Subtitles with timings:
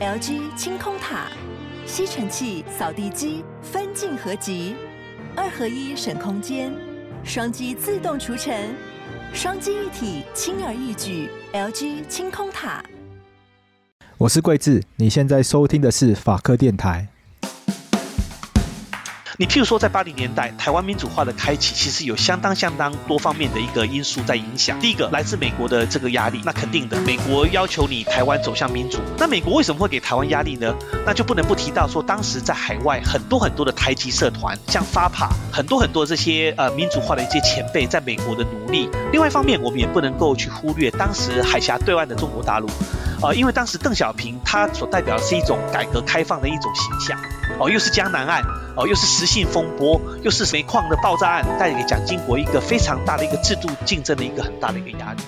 [0.00, 1.26] LG 清空塔，
[1.84, 4.74] 吸尘器、扫地机分镜合集，
[5.36, 6.72] 二合一省空间，
[7.22, 8.74] 双击自动除尘，
[9.34, 11.28] 双机一体轻而易举。
[11.52, 12.82] LG 清空塔。
[14.16, 17.06] 我是桂智，你现在收听的是法科电台。
[19.40, 24.78] 你譬如说，在八零年代，台湾民主化的开启，其实有相当相当多方面的一个因素在影响。
[24.80, 28.98] 第一个，来自美国的这个压力，那肯定的，美国要求你台湾走向民主。
[29.16, 30.74] 那美国为什么会给台湾压力呢？
[31.06, 38.90] 那就不能不提到说，当时在海外很多很多的台籍社团，像 FAPA，很多很多这些呃民主化的一些前辈，在美国的努力。
[39.10, 42.68] 另外一方面，我们也不能够去忽略当时海峡对岸的中国大陆。
[43.22, 47.18] 啊，因为当时邓小平他所代表的是一种改革开放的一种形象，
[47.58, 48.42] 哦，又是江南案，
[48.76, 55.22] 哦，又是实信风波，又是煤矿的爆炸案，带给蒋经国一个非常大的一个制度竞争的一个很大的一个压力。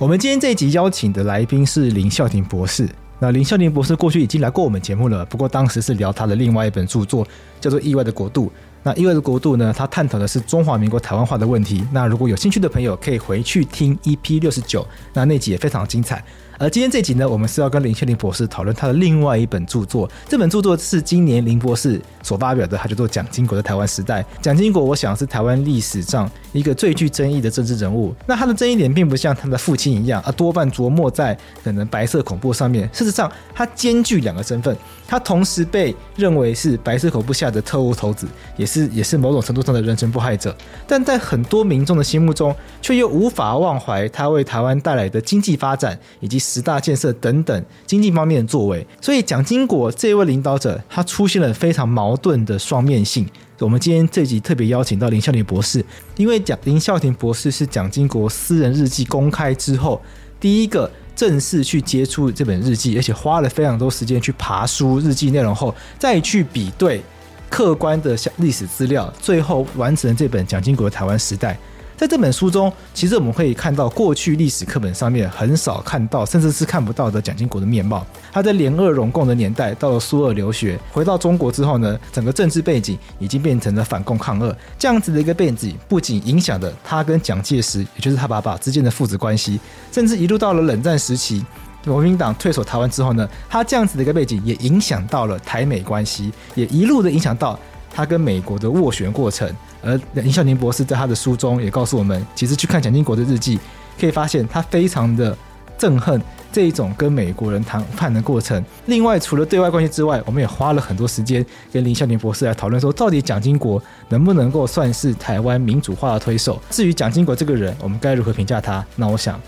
[0.00, 2.88] 我们今天这一集邀请的来宾是林孝庭博士。
[3.18, 7.22] 那林孝庭博士过去已经来过我们节目了，不过当时是聊他的另外一本著作，
[7.60, 8.46] 叫做《意外的国度》。
[8.82, 11.84] 那《意外的国度》呢，他探讨的是中华民国台湾化的问题。
[11.92, 16.24] 那如果有兴趣的朋友，可以回去听 EP 六十九，那那集也非常精彩。
[16.60, 20.06] 而今天这集呢，我们是要跟林孝庭博士讨论他的另外一本著作。
[20.28, 24.22] 这本著作是今年林博士所发表的，他叫做《蒋经国的台湾时代》。
[24.42, 28.14] 蒋经国，我想是台湾历史上一个最具争议的政治人物。
[28.26, 32.86] 那他的争议点并不像他的父亲一样，而多半琢磨在可能白色恐怖上面。
[32.92, 34.76] 事实上，他兼具两个身份，
[35.08, 40.54] 他同时被认为是白色恐怖下的特务头子，也是也是某种程度上的人权迫害者。
[40.86, 53.24] 但在很多民众的心目中，却又无法忘怀他为台湾带来的经济发展以及十大建设等等经济方面的作为，所以蒋经国这位领导者，他出现了非常矛盾的双面性。
[53.60, 55.84] 我们今天这集特别邀请到林孝庭博士，
[56.16, 60.00] 因为蒋林孝庭博士是蒋经国私人日记公开之后
[60.40, 67.02] 第一个正式去接触这本日记，而且花了非常多时间去爬书日记内容后，再去比对
[67.50, 71.58] 客观的历史资料，最后完成这本蒋经国的台湾时代。
[72.00, 78.06] 在这本书中，其实我们可以看到过去历史课本上面很少看到，甚至是看不到的蒋经国的面貌。
[78.32, 89.60] 他在联俄容共的年代，到了苏俄留学，回到中国之后呢，整个政治背景已经变成了反共抗俄这样子的一个背景，不仅影响了他跟蒋介石，也就是他爸爸之间的父子关系，
[89.92, 91.44] 甚至一路到了冷战时期，
[91.84, 97.60] 国民党退守台湾之后呢，他这样子的一个背景也影响到了台美关系，也一路的影响到
[97.90, 99.50] 他跟美国的斡旋过程。
[99.82, 103.58] 而林孝庭博士在他的书中也告诉我们，其实去看蒋经国的日记，
[103.98, 105.36] 可以发现他非常的
[105.78, 106.20] 憎恨
[106.52, 108.62] 这一种跟美国人谈判的过程。
[108.86, 116.60] 另外，除了对外关系之外，我们也花了很多时间跟林孝庭博士来讨论说，到底蒋经国能不能够算是台湾民主化的推手？
[116.68, 118.84] 至于蒋经国这个人，我们该如何评价他？
[118.96, 119.40] 那我想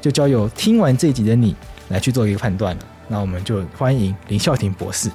[0.00, 1.54] 就交由听完这一集的你
[1.88, 2.82] 来去做一个判断了。
[3.06, 5.10] 那我们就欢迎林孝庭博士。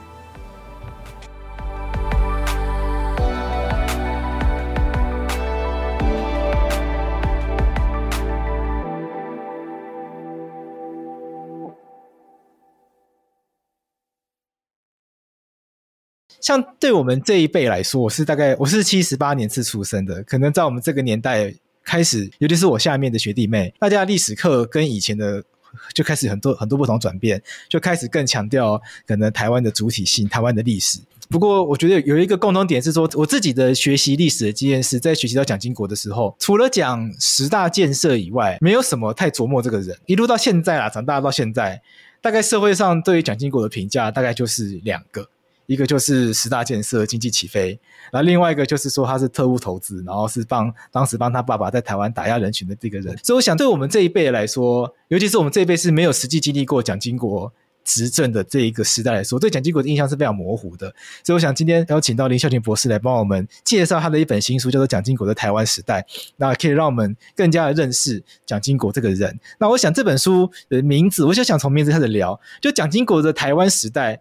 [16.51, 25.41] 像对我们这一辈来说，我是大概我是七十八年次出生的，可能在我们这个年代开始，尤其是我下面的学弟妹，大家的历史课跟以前的
[25.93, 30.99] 就开始很多很多不同转变，就开始更强调可能台湾的主体性、台湾的历史。
[31.29, 39.97] 不过我觉得有一个共同点是说，我自己的学习历史的经验是在学习到蒋经国的时候，除了讲十大建设以外，没有什么太琢磨这个人。
[40.05, 41.81] 一路到现在啊，长大到现在，
[42.19, 45.29] 大概社会上对于蒋经国的评价大概就是两个。
[45.71, 47.79] 一个就是十大建设经济起飞，
[48.11, 53.17] 然后另外一个就是说他是特务头子，然后是帮当时帮他爸爸在台湾打压人群的这个人。
[53.23, 57.53] 所以我想，对我们这一辈来说，尤其是我们这一辈是没有实际经历过蒋经国
[57.85, 60.93] 执政的这一个时代来说，对蒋经国的印象是非常模糊的。
[61.23, 66.01] 所以我想今天邀请到林孝庭博士来帮我们介绍他的一本新书，叫做《蒋经国的台湾时代》，
[66.35, 69.39] 那可以让我们更加的认识蒋经国这个人。
[69.57, 74.19] 那我想这本书的名字，我就想从名字开始聊，就蒋经国的台湾时代。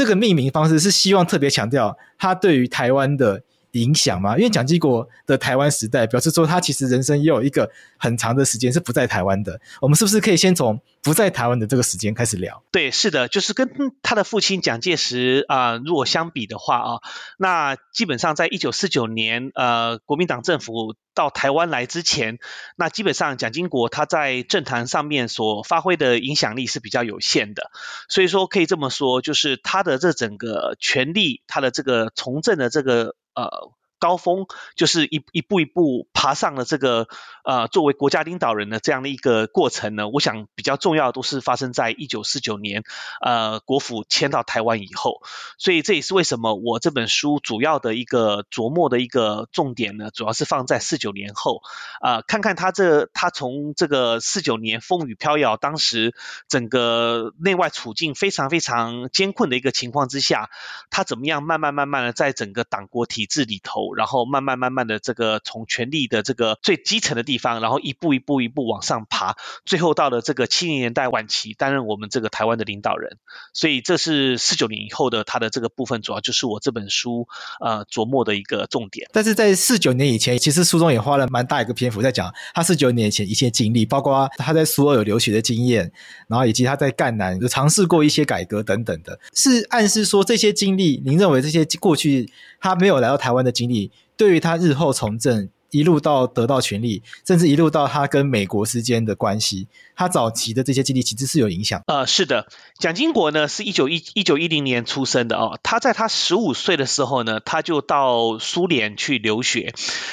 [0.00, 4.36] 这个命名方式是希望特别强调他对于台湾的影响吗？
[4.36, 9.60] 因为蒋经国的台湾时代表示说，他其实人生也有一个很长的时间是不在台湾的。
[9.80, 12.62] 我们是不是可以先从不在台湾的这个时间开始聊？
[12.72, 13.70] 对，是的，就是跟
[14.02, 17.00] 他的父亲蒋介石啊、如果相比的话啊，
[17.38, 22.38] 那基本上在一九四九年，呃，国民党政府到台湾来之前，
[22.76, 27.70] 那基本上蒋经国他在政坛上面所发挥的影响力是比较有限的。
[28.08, 33.14] 所以说可以这么说，就是他的这整个权力，他的这个从政的这个。
[33.40, 37.06] 呃，高峰就是一一步一步爬上了这个
[37.44, 40.08] 呃，作为国家领导人的这样的一个过程呢。
[40.08, 42.82] 我想比较重要的都是发生在一九四九年，
[43.20, 45.22] 呃，国府迁到台湾以后。
[45.58, 51.60] 所以这也是为什么我这本书主要的一个琢磨的一个重点呢，主要是放在四九年后，
[52.00, 56.14] 呃，看看他这他从这个四九年风雨飘摇，当时
[56.48, 60.48] 整个内外处境非常非常艰困的一个情况之下，
[60.88, 73.18] 他怎么样慢慢慢慢的在整个党国体制里头，然后慢慢慢慢的这个从权力的这个最基层的地方，然后一步一步一步往上爬，最后到了这个七零年代晚期担任我们这个台湾的领导人。
[73.52, 77.26] 所以这是四九年以后的他的这个部分，主要就是我这本书
[77.60, 79.08] 呃琢磨的一个重点。
[79.12, 85.90] 但是在四九年以前，其实书中也花了蛮大一个篇幅在讲他四九年以前一些经历，包括他在苏俄有留学的经验，
[86.28, 93.79] 然后以及他在赣南就尝试过一些改革等等的，是暗示说这些经历，您认为这些过去他没有来到台湾的经历，
[94.16, 101.80] 对于他日后从政，一路到得到权力，甚至一路到他跟美国之间的关系，他早期的这些经历其实是有影响。
[101.86, 102.48] 呃，是的，
[102.80, 105.60] 蒋经国呢是一九一一九一零年出生的哦。
[105.62, 109.72] 他在他十五岁的时候呢，他就到苏联去留学。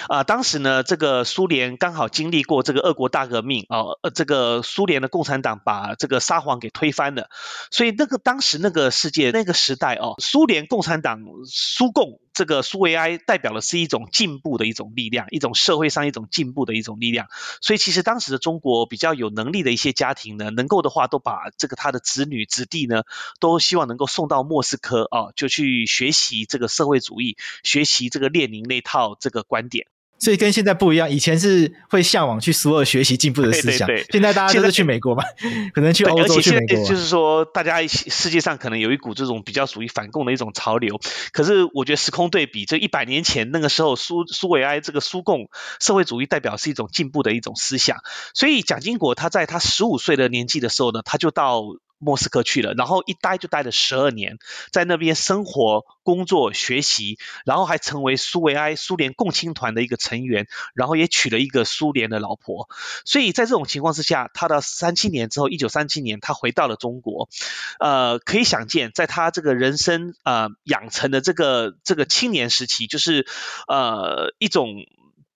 [0.09, 7.29] 啊、呃，当时呢，这个苏联刚好经历过这个俄国大革命啊，呃，这个苏联的共产党把这个沙皇给推翻了，
[7.71, 15.53] 所以那个当时那个世界那个时代哦，苏联共产党苏共这个苏维埃代表的是一种进步的一种力量，一种。
[15.57, 17.29] 社会上一种进步的一种力量，
[17.61, 23.03] 所以其实当时的中国比较有能力的一些家庭呢，能够的话都把这个他的子女子弟呢，
[23.39, 29.87] 都希望能够送到莫斯科啊，就去学习这个社会主义，学习这个列宁那套这个观点。
[30.19, 35.23] 所以跟现在不一样，以前是会向往去所有学习进步的思想，对对对，现在大家都是去美国嘛，
[35.73, 36.83] 可能去欧洲去美国。
[36.85, 40.99] 就是说，大家世界上可能有一股这种比较属于反共的一种潮流。
[41.31, 45.49] 可是我觉得时空对比，这一百年前那个时候苏苏维埃这个苏共
[45.79, 47.97] 社会主义代表是一种进步的一种思想。
[48.33, 51.63] 所以蒋经国他在他十五岁的年纪的时候呢，他就到。
[51.99, 54.37] 莫斯科去了，然后一待就待了十二年，
[54.71, 62.69] 在那边生活、工作、学习，然后还成为苏维埃苏联共青团的一个成员，然后也娶了一个苏联的老婆。
[63.03, 67.29] 所以在这种情况之下，他到三七年之后，一九三七年，他回到了中国。
[67.79, 73.25] 呃，可以想见，在他这个人生呃养成的这个这个青年时期，就是
[73.67, 74.85] 呃一种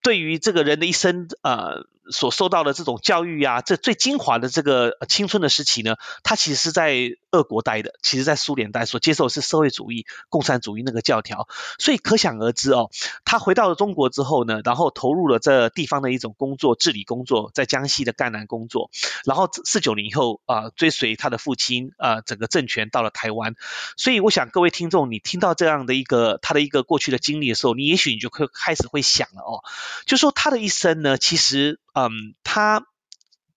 [0.03, 1.87] 对于这个人的一生呃。
[2.09, 6.95] 所受到的这种教育啊，这最精华的这个青春的时期呢，他其实是在
[7.31, 12.89] 俄国待的，其实在苏联待，所接受的是社会主义、共产主义那个教条，所以可想而知哦，
[13.24, 18.89] 他回到了中国之后呢，然后投入了这地方的一种工作、治理工作，在江西的赣南工作，
[19.24, 23.56] 然后四九年以后啊、追随他的父亲啊、整个政权到了台湾，
[23.95, 29.63] 所以我想各位听众，你听到这样的一个他的一个过去的经历的时候，你也许你就会开始会想了哦，
[30.06, 31.80] 就说他的一生呢，其实。
[31.93, 32.11] 嗯，
[32.43, 32.85] 他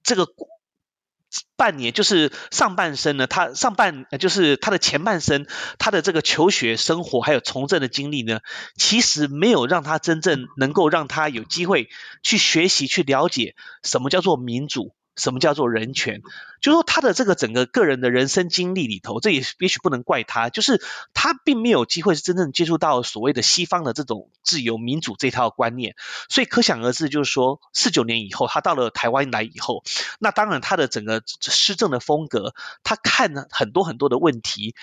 [0.02, 0.26] 这个
[1.56, 5.46] 半年就是上半生呢，他上半就是他的前半生，
[5.78, 8.40] 他的这个求学生活还有从政的经历呢，
[8.76, 11.88] 其实没有让他真正能够让他有机会
[12.22, 14.94] 去学习、去了解什么叫做民主。
[15.16, 16.22] 什么叫做人权？
[16.60, 25.94] 就是说他的这个整个个人的人生经历里头，这也也许不能怪他，就是他并没有机会是真正接触到所谓的西方的这种自由民主这套观念，
[26.28, 29.84] 所以可想而知，就是说四九年以后，他到了台湾来以后，
[30.18, 34.74] 那当然他的整个施政的风格，他看了很多很多的问题。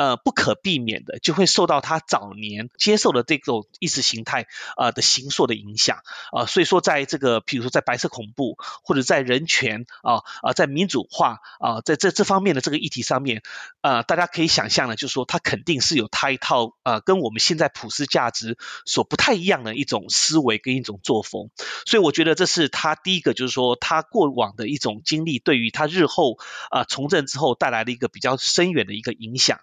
[0.00, 4.46] 呃，不可避免的就会受到他早年接受的这种意识形态
[4.78, 5.98] 呃的形塑的影响
[6.32, 13.42] 啊、所以说在这个，譬如说在白色恐怖或者在人权啊啊、在民主化啊、呃，在这这方面的这个议题上面，
[13.82, 21.50] 呃，大家可以想象的，就是说他肯定是有他一套呃跟我们现在普世价值所不太一样的一种思维跟一种作风，
[21.84, 26.38] 所以我觉得这是他第一个，就是说他过往的一种经历，对于他日后
[26.70, 29.60] 啊、从政之后带来的一个比较深远的一个影响。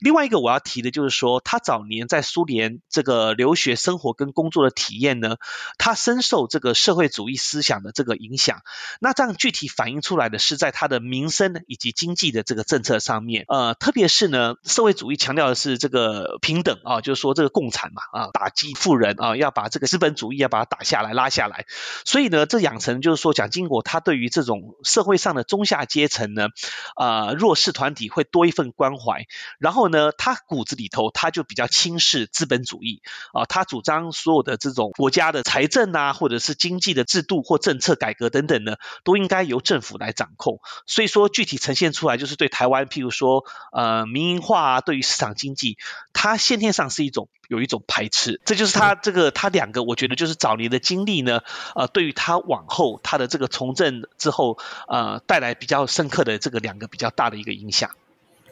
[0.00, 5.36] 另外一个我要提的就是说，他早年在苏联这个留学生活跟工作的体验呢，
[5.78, 8.60] 他深受这个社会主义思想的这个影响。
[9.00, 21.66] 那这样具体反映出来的是在他的民生以及经济的这个政策上面，呃，特别是呢，社会主义强调的是这个平等啊，就是说这个共产嘛啊，打击富人啊，要把这个资本主义要把它打下来拉下来。
[22.04, 26.48] 所以呢，这养成就是说，蒋经国他对于这种社会上的中下阶层呢，
[26.96, 29.26] 呃，弱势团体会多一份关怀。
[29.58, 40.60] 然后呢，他骨子里头他就比较轻视资本主义啊，他主张所有的这种国家的财政啊，或者是经济的制度或政策改革等等呢，都应该由政府来掌控。
[40.86, 45.76] 所以说，具体呈现出来就是对台湾，譬如说呃民营化啊，对于市场经济，
[46.12, 48.40] 他先天上是一种有一种排斥。
[48.44, 51.40] 这就是他这个他两个，我觉得就是早年的经历呢，
[51.74, 57.90] 呃，对于他往后他的这个从政之后，呃，带来比较深刻的这个两个比较大的一个影响。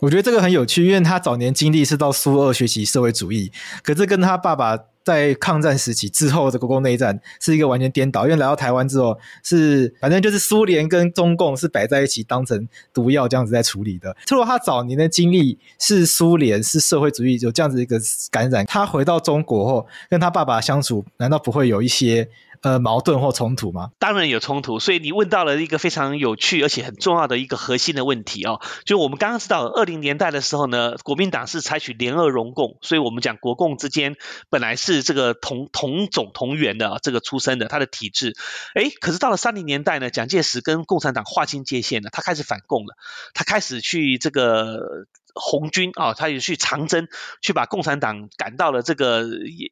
[0.01, 3.51] 我觉得这个很有趣，因为他早年经历是到苏俄学习社会主义，
[3.83, 8.25] 可是跟他爸爸在抗战时期之后的国共内战是一个完全颠倒。
[8.25, 14.15] 因为来到台湾之后，是反正就是苏联跟中共是摆在一起当成毒药这样子在处理的。
[14.27, 17.99] 透过他早年的经历是苏联是社会主义有这样子一个
[18.31, 22.29] 感染，他回到中国后跟他爸爸相处，难道不会有一些？
[22.63, 23.91] 呃，矛盾或冲突吗？
[23.99, 28.61] 当然有冲突，所以你问到了一个非常有趣而且很重要的一个核心的问题哦。
[28.85, 34.17] 就我们刚刚知道，二零年代的时候呢，国民党是采取联俄容共，所以我们讲国共之间
[34.51, 38.35] 本来是这个同同种同源的这个出身的，他的体制。
[38.75, 42.97] 诶，可是到了三零年代呢，蒋介石跟共产党划清界限了，他开始反共了，
[43.35, 45.07] 他开始去这个。
[45.39, 47.09] 红军啊，他也去长征，
[47.43, 49.29] 去把共产党赶到了这个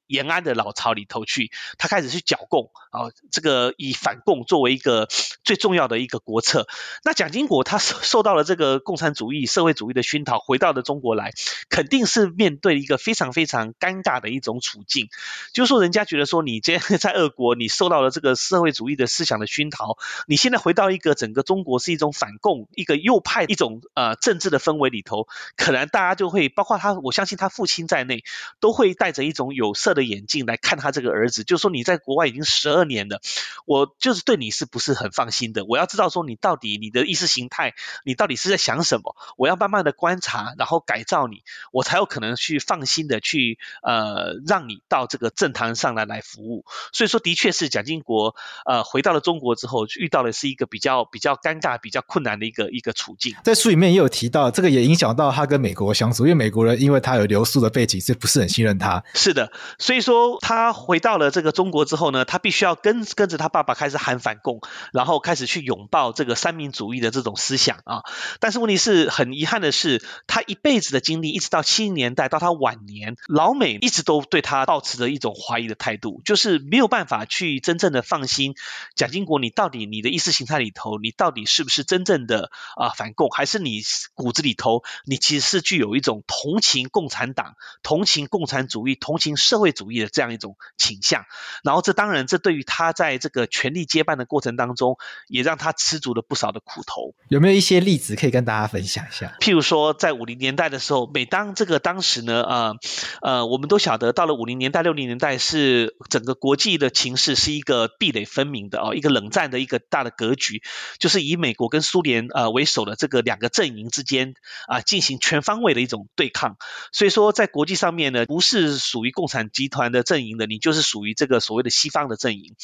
[0.06, 1.50] 延安的老巢里头去。
[1.78, 5.08] 他开始去剿共啊，这个以反共作为一个
[5.42, 6.66] 最重要的一个国策。
[7.02, 11.32] 那蒋经国他受受到了这个共产主义、社会主义的熏陶，回到了中国来，
[11.70, 15.08] 肯定是面对一个非常非常尴尬的一种处境。
[15.54, 25.26] 就是说，人家觉得说，你今天 在俄国，你受到了这个社会主义的思想的熏陶，你现在回到一个整个中国是一种反共、一个右派一种呃政治的氛围里头。
[25.56, 28.24] 可能大家就会，包括他，我相信他父亲在内，
[28.60, 31.44] 都会带着一种有色的眼镜来看他这个儿子。
[31.44, 33.20] 就是说你在国外已经十二年了，
[33.64, 35.64] 我就是对你是不是很放心的？
[35.64, 39.14] 我要知道说你到底你的意识形态，你到底是在想什么？
[39.36, 41.42] 我要慢慢的观察，然后改造你，
[41.72, 46.64] 我才有可能去放心的去呃让你到这个政坛上来来服务。
[46.92, 48.34] 所以说，的确是蒋经国
[48.66, 53.36] 呃回到了中国之后，遇到的是一个比较比较尴尬、比较困难的一个一个处境。
[53.44, 55.43] 在书里面也有提到，这个也影响到他。
[55.44, 59.04] 他跟美国相处，因为美国人因为他有留苏的背景，是不是很信任他？
[59.12, 64.60] 是的，所以说他回到了这个中国之后呢，他必须要跟跟着他爸爸开始喊反共，
[64.92, 68.02] 然后开始去拥抱这个三民主义的这种思想啊。
[68.40, 78.54] 但是问题是很遗憾的是，他一辈子的经历，一直到七零年代到他晚年，老美一直都对他抱持着一种怀疑的态度，就是没有办法去真正的放心
[78.96, 83.82] 蒋经国，你到底你的意识形态里头，你到底是不是真正的啊反共，还是你
[84.14, 91.24] 骨子里头你其实是具有一种同情共产党、同情共产主义、同情社会主义的这样一种倾向，
[91.62, 97.14] 然后这当然这对于他在这个权力接班的过程当中，也让他吃足了不少的苦头。
[97.30, 99.34] 有没有一些例子可以跟大家分享一下？
[99.40, 102.76] 譬如说，在五零年代的时候，每当这个当时呢，呃
[103.22, 110.62] 呃，我们都晓得，到了五零年代、六零年代是整个国际的情势是一个壁垒分明的哦，一个冷战的一个大的格局，
[110.98, 114.34] 就是以美国跟苏联呃为首的这个两个阵营之间
[114.68, 115.13] 啊、呃、进行。
[115.18, 116.56] 全方位的一种对抗，
[116.92, 122.54] 所以说在国际上面呢，不是属于共产集团的阵营的，你就是属于这个所谓的西方的阵营。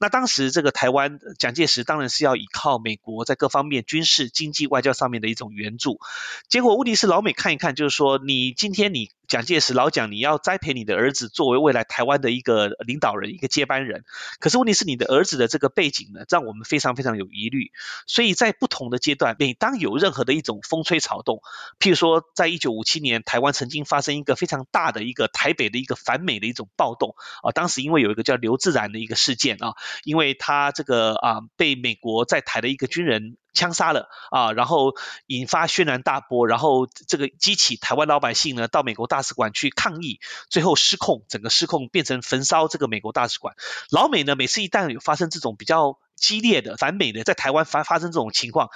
[0.00, 6.00] 那当时这个台湾，蒋介石当然是要依靠美国在各方面军事、经济、外交上面的一种援助。
[6.48, 9.10] 结果问题是老美看一看，就是说你今天你。
[9.28, 14.04] 蒋介石老蒋，你要栽培你的儿子作为未来台湾的一个领导人、一个接班人。
[14.40, 17.70] 可是问题是，你的儿子的这个背景呢，让我们非常非常有疑虑。
[18.06, 21.42] 所以在不同的阶段，每当有任何的一种风吹草动，
[21.78, 27.52] 譬如说，在一九五七年，台湾曾经发生一个非常大的一个台北的一个反美的一种暴动啊。
[27.52, 33.36] 当时因为有一个叫刘自然的一个事件啊，因为他这个啊被美国在台的一个军人。
[33.58, 34.94] 枪杀了啊，然后
[35.26, 43.56] 引发轩然大波，然后这个激起台湾老百姓呢到美国大使馆去抗议，最后失控，整个失控变成焚烧这个美国大使馆。
[43.90, 48.70] 老美呢每次一旦有发生这种比较激烈的反美的在台湾发发生这种情况，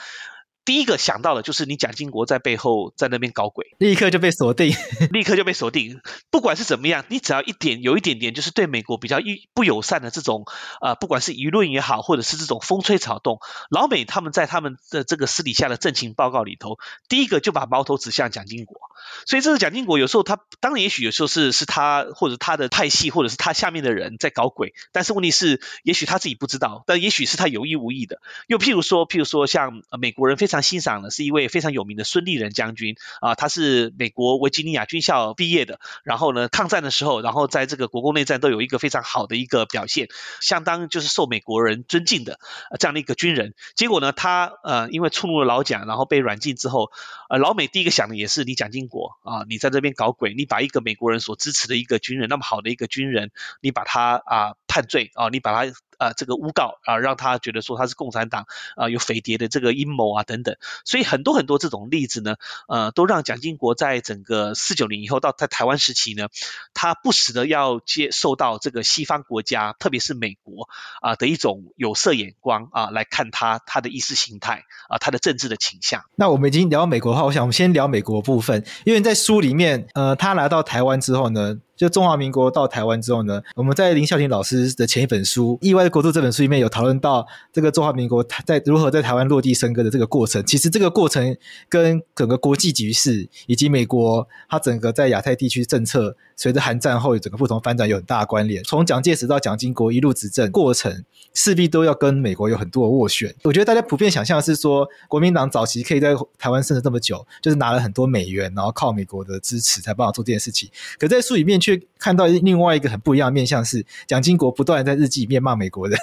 [0.64, 4.74] 第一个想到的就是你蒋经国在背后在那边搞鬼，立刻就被锁定，
[5.10, 6.00] 立刻就被锁定。
[6.30, 10.44] 不管是怎么样，你只要一点有一点点就是对美国比较一不友善的这种
[10.80, 13.38] 呃，不管是舆论也好，或者是这种风吹草动，
[13.70, 16.78] 老美他们在他们的这个私底下的政情报告里头，
[17.08, 18.80] 第一个就把矛头指向蒋经国。
[19.26, 28.20] 所以这个蒋经国有时候他当然也许有时候是是他或者他的派系或者是他下面的人在搞鬼，但是问题是也许他自己不知道，但也许是他有意无意的。
[28.46, 40.08] 又譬如说譬如说像美国人非常非常欣赏的是一位非常有名的孙立人将军啊，他是美国维吉尼亚军校毕业的，然后呢抗战的时候，然后在这个国共内战都有一个非常好的一个表现，
[40.42, 42.38] 相当就是受美国人尊敬的
[42.78, 43.54] 这样的一个军人。
[43.74, 46.90] 结果呢他呃因为触怒了老蒋，然后被软禁之后，
[47.30, 53.30] 呃老美第一个想的也是你蒋经国啊，你在这边搞鬼，你把一个美国人所支持的一个军人那么好的一个军人，
[53.62, 55.72] 你把他啊判罪啊，你把他。
[56.02, 62.34] 啊，这个诬告啊，让他觉得说他是共产党啊，有匪谍的这个阴谋啊等等，所以很多很多这种例子呢，
[62.66, 66.26] 呃，都让蒋经国在整个四九年以后到在台湾时期呢，
[66.74, 70.68] 他不时的要接受到这个西方国家，特别是美国
[71.00, 76.02] 啊的一种有色眼光啊来看他他的意识形态啊，他的政治的倾向。
[76.16, 81.58] 那我们已经聊美国的话，我想我们先聊美国部分，因为在书里面，呃，他来到台湾之后呢。
[81.82, 90.44] 就中华民国到台湾之后呢，我们在林孝庭老师的前一本书《意外的国度》这本书里面有讨论到这个中华民国在如何在台湾落地生根的这个过程。
[90.46, 91.36] 其实这个过程
[91.68, 98.62] 跟整个国际局势以及美国它整个在亚太地区政策，随着韩战后整个不同发展有很大的关联。
[98.62, 103.34] 从蒋介石到蒋经国一路执政过程，势必都要跟美国有很多的斡旋。
[103.42, 110.70] 我觉得大家普遍想象是说，国民党早期可以在台湾生存这么久，就是拿了很多美元，然后靠美国的支持才帮我做这件事情。
[110.96, 115.98] 可在书里面却看到另外一个很不一样的面相，是蒋经国不断在日记里面骂美国人。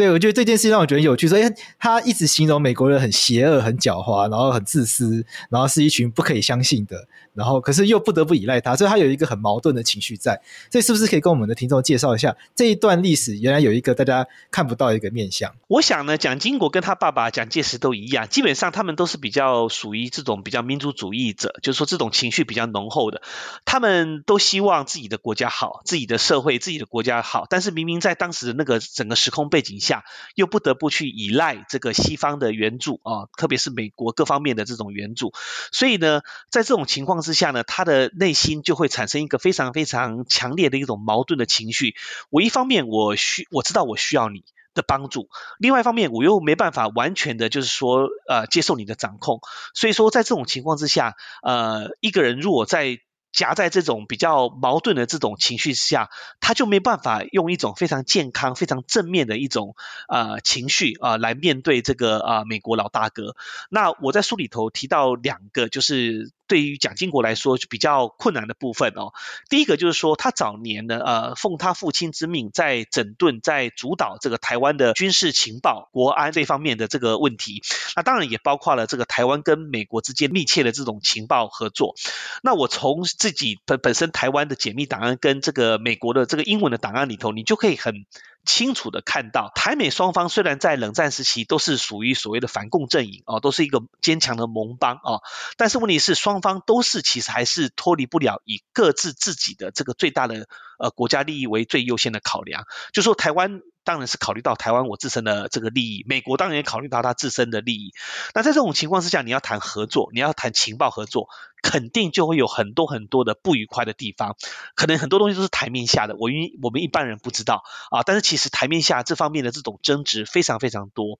[0.00, 1.42] 对，我觉得这件事让我觉得有趣，所以
[1.78, 7.06] 他一直形容美国人很邪恶、很狡猾，然后很自私，然后是一群不可以相信的。
[7.34, 10.40] 然后，可是又不得不依赖他，所以他有一个很矛盾的情绪在。
[10.70, 13.36] 所以，是不是可以跟我们的听众介绍一下这一段历史？
[13.38, 15.54] 原来有一个大家看不到的一个面相。
[15.68, 23.22] 我想呢，蒋经国跟他爸爸蒋介石都一样，基本上他们都是比较属于这种比较民族主义者，就是说这种情绪比较浓厚的。
[23.64, 30.04] 他们都希望自己的国家好，自己的社会、自己的国家好，但是明明在当时的那个整个时空背景下，下
[30.34, 35.32] 又不得不去依赖这个西方的援助啊，特别是美国各方面的这种援助。
[35.72, 41.94] 所以呢，在这种情况之下呢，他的内心就会产生一个非常非常强烈的一种矛盾的情绪。
[42.30, 45.28] 我一方面我需我知道我需要你的帮助，
[45.58, 49.40] 另外一方面我又没办法完全的，就是说呃接受你的掌控。
[49.74, 53.00] 所以说在这种情况之下，呃一个人如果在
[53.32, 56.10] 夹在这种比较矛盾的这种情绪之下，
[56.40, 59.74] 他就没办法用一种非常健康、非常正面的一种
[60.08, 63.36] 呃情绪啊、来面对这个啊、美国老大哥。
[63.68, 66.32] 那我在书里头提到两个，就是。
[66.50, 69.12] 对于蒋经国来说，比较困难的部分哦。
[69.48, 77.62] 第一个就是说，他早年呢，呃，奉他父亲之命，在整顿、在主导这个台湾的军事情报、国安这方面的这个问题。
[77.94, 81.94] 那当然也包括了这个台湾跟美国之间密切的这种情报合作。
[82.42, 88.04] 那我从自己本本身台湾的解密档案跟这个美国的这个英文的档案里头，你就可以很。
[88.46, 95.20] 清楚的看到，台美双方虽然在冷战时期都是属于所谓的反共阵营哦，都是一个坚强的盟邦哦，
[95.58, 103.60] 但是问题是双方都是其实还是脱离不了以各自自己的这个最大的呃国家利益为最优先的考量，就说台湾。
[103.84, 107.92] 当然是考虑到台湾我自身的这个利益，美国当然也考虑到他自身的利益。
[108.34, 111.28] 那在这种情况之下，你要谈合作，你要谈情报合作，
[111.62, 114.36] 肯定就会有很多很多的不愉快的地方。
[114.74, 118.02] 可能很多东西都是台面下的，我因我们一般人不知道啊。
[118.02, 121.18] 但是其实台面下这方面的这种争执非常非常多。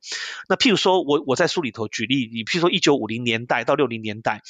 [0.49, 4.43] 那譬如说我我在书里头举例，你譬如说一九五零年代到六零年代，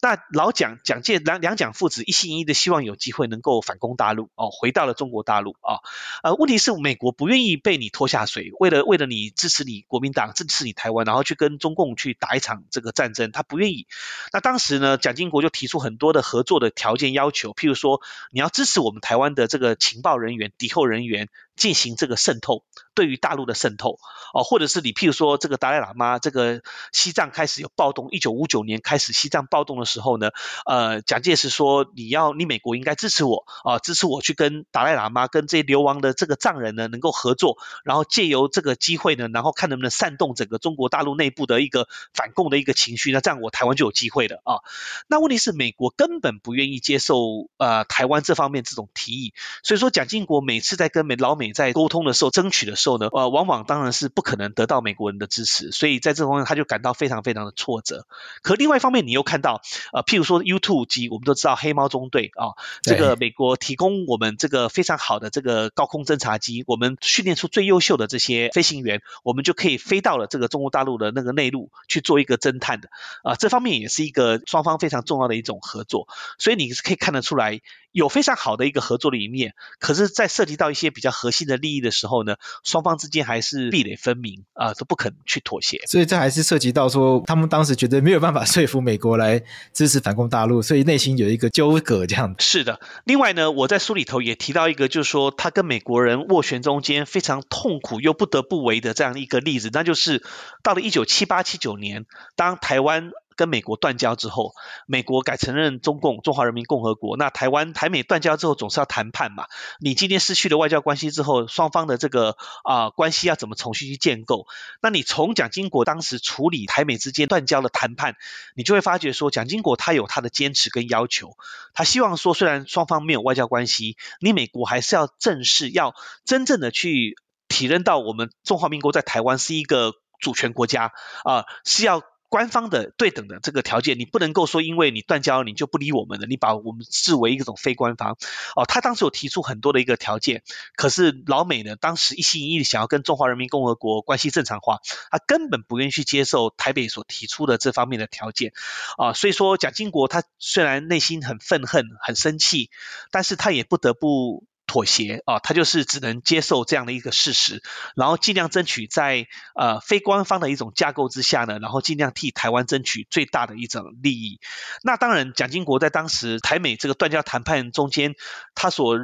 [0.00, 5.80] 那老蒋蒋介两两蒋父子一心一意的希望有机会能够反攻大陆哦，回到了中国大陆啊。
[6.22, 7.55] 呃，问题是美国不愿意。
[7.60, 13.86] 被你拖下水，为了为了你支持你国民党，支持你台湾，然后去跟中共去打一场这个战争，他不愿意。
[14.32, 21.28] 那当时呢，蒋经国就提出很多的合作的条件要求，譬如说，你要支持我们台湾的这个情报人员、敌后人员。
[21.56, 22.64] 进行这个渗透，
[22.94, 23.98] 对于大陆的渗透，
[24.34, 26.60] 哦，或者是你譬如说这个达赖喇嘛，这个
[26.92, 30.30] 西藏开始有暴动，一九五九年开始西藏暴动的时候呢，
[30.66, 44.60] 呃，蒋介石说你要你美国应该支持我啊，支持我去跟达赖喇嘛跟这些流亡的这个藏人呢能够合作，然后借由这个机会呢，然后看能不能煽动整个中国大陆内部的一个反共的一个情绪，那这样我台湾就有机会了啊。
[45.08, 51.45] 那问题是美国根本不愿意接受呃台湾这方面这种提议，所以说蒋经国每次在跟美老美。
[51.46, 58.06] 美在沟通的时候、争取的时候呢，呃，往往当然是不可能得到美国人的支持，所以在这方面他就感到非常非常的挫折。
[58.42, 72.88] 可另外一方面，你又看到，呃，譬如说 U two 机，我们都知道黑猫中队啊，这个美国提供我们这个非常好的这个高空侦察机，我们训练出最优秀的这些飞行员，我们就可以飞到了这个中国大陆的那个内陆去做一个侦探的，
[73.22, 77.60] 啊，这方面也是一个双方非常重要的一种合作，所以你是可以看得出来。
[77.96, 85.80] 有非常好的一个合作的一面，可是，在涉及到一些比较核心的利益的时候呢，双方之间还是壁垒分明啊、呃，都不肯去妥协。
[85.86, 92.34] 所以这还是涉及到说，他们当时觉得没有办法说服美国来支持反攻大陆，所以内心有一个纠葛这样。
[92.38, 92.78] 是的。
[93.04, 100.22] 另外呢，我在书里头也提到一个，就是说他跟美国人斡旋中间非常痛苦又不得不为的这样一个例子，那就是
[100.62, 102.04] 到了一九七八七九年，
[102.36, 103.12] 当台湾。
[103.36, 104.54] 跟美国断交之后，
[104.86, 107.16] 美国改承认中共中华人民共和国。
[107.16, 109.46] 那台湾台美断交之后，总是要谈判嘛。
[109.78, 114.46] 你今天失去了外交关系之后，双方的这个啊、呃、关系要怎么重新去建构？
[114.80, 118.16] 那你从蒋经国当时处理台美之间断交的谈判，
[118.54, 121.36] 你就会发觉说，蒋经国他有他的坚持跟要求。
[121.74, 125.94] 他希望说，虽然双方没有外交关系，你美国还是要正式要
[126.24, 127.16] 真正的去
[127.48, 132.02] 体认到我们中华民国在台湾是一个主权国家啊、是要。
[132.36, 138.18] 官方的对等的这个条件，你不能够说，因为你断交，你就不理我们了，你把我们视为一种非官方。
[138.54, 140.42] 哦，他当时有提出很多的一个条件，
[140.76, 148.52] 可是老美呢，当时一心一意想要跟中华人民共和国关系正常化，他根本不愿意去接受台北所提出的这方面的条件。
[148.98, 152.68] 啊，所以说蒋经国他虽然内心很愤恨、很生气，
[153.10, 154.44] 但是他也不得不。
[154.76, 157.62] 妥协啊，他就是只能接受这样的一个事实，
[157.96, 164.38] 然后尽量争取在呃非官方的一种架构之下呢，然后尽量替台湾争取最大的一种利益。
[164.82, 168.16] 那当然，蒋经国在当时台美这个断交谈判中间，
[168.54, 168.98] 他所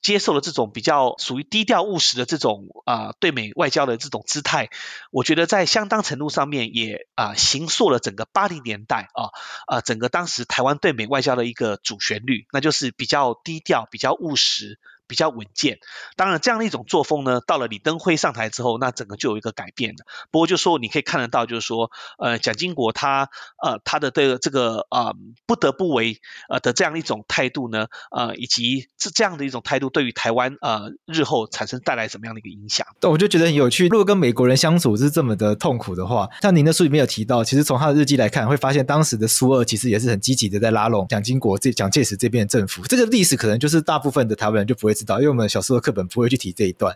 [0.00, 4.70] 接受的这种比较属于低调务实的这种啊、对美外交的这种姿态，
[5.10, 9.28] 我觉得在相当程度上面也啊、呃、形塑了整个八零年代啊
[9.66, 14.78] 啊、整个当时台湾对美外交的一个主旋律，那就是比较低调、比较务实。
[15.10, 15.80] 比较稳健，
[16.14, 20.04] 当然这样的一种作风呢，到了李登辉上台之后，那整个就有一个改变了。
[20.30, 23.28] 不过就说你可以看得到，就是说，呃，蒋经国他
[23.60, 32.86] 呃他的这个这个呃不得不为呃的这样一种态度呢，呃以及这这样的一种态度，对于台湾呃日后产生带来什么样的一个影响？
[33.00, 33.88] 对，我就觉得很有趣。
[33.88, 42.84] 如果跟美国人相处是这么的痛苦的话，像您的书里面有提到，其实从他的日记来看，会发现当时的苏俄其实也是很积极的在拉拢蒋经国这蒋介石这边的政府。
[42.84, 44.94] 这个历史可能就是大部分的台湾人就不会。
[45.00, 46.94] 知道，因为我们小时候课本不会去提这一段，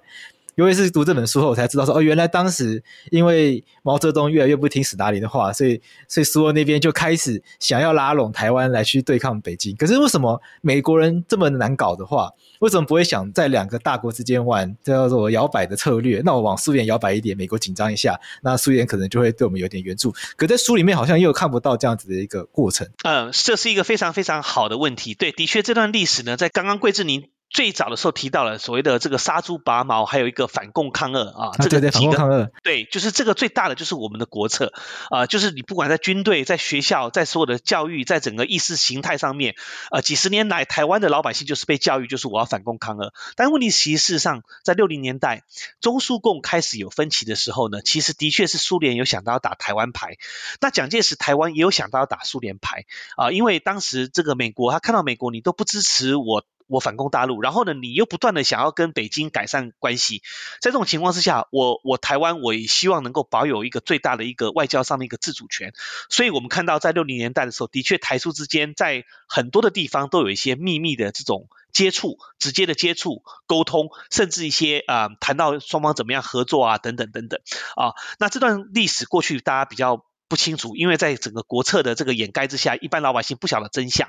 [0.57, 9.75] 因为是读这本书后我才知道说，哦，原来当时因为毛泽东越来越不听斯大林的话，所以所以苏俄那边就开始想要拉拢台湾来去对抗北京。
[9.77, 16.23] 可是为什么美国人这么难搞的话，为什么不会想在两个大国之间玩叫做摇摆的策略？
[16.25, 20.15] 那我往苏联摇摆一点，美国紧张一下，那苏联可能就会对我们有点援助。
[20.37, 22.89] 可在书里面好像又看不到这样子的一个过程。
[23.03, 25.15] 嗯，这是一个非常非常好的问题。
[25.15, 27.34] 对，的确这段历史呢，在刚刚桂志您。
[27.55, 34.73] 最早的时候提到了所谓的这个杀猪拔毛，还有一个反共抗俄啊，这个对对反共抗俄，对，就是这个最大的就是我们的国策
[35.09, 39.55] 啊，就是你不管在军队、在学校、在所有的教育、在整个意识形态上面，
[39.93, 43.13] 呃，几十年来台湾的老百姓就是被教育，就是我要反共抗俄。
[43.37, 45.45] 但问题其实事实上，在六零年代
[45.81, 50.17] 中苏共开始有分歧的时候呢，其实的确是苏联有想到要打台湾牌，
[50.61, 52.85] 那蒋介石台湾也有想到要打苏联牌
[53.17, 56.45] 啊，因为当时这个美国他看到美国你都不支持我。
[56.67, 60.23] 我反攻大陆，然后呢，你又不断的想要跟北京改善关系，
[60.61, 65.73] 在这种情况之下，我我台湾我也希望能够保有一个最大的一个外交上的一个自主权，
[66.09, 77.41] 所以我们看到在六零年代的时候，的确台苏之间在很多的地方都有一些秘密的这种接触、直接的接触、沟通，甚至一些啊、呃、谈到双方怎么样合作啊等等等等
[77.77, 80.05] 啊，那这段历史过去大家比较。
[80.29, 84.09] 不清楚，因为在整个国策的这个掩盖之下，一般老百姓不晓得真相。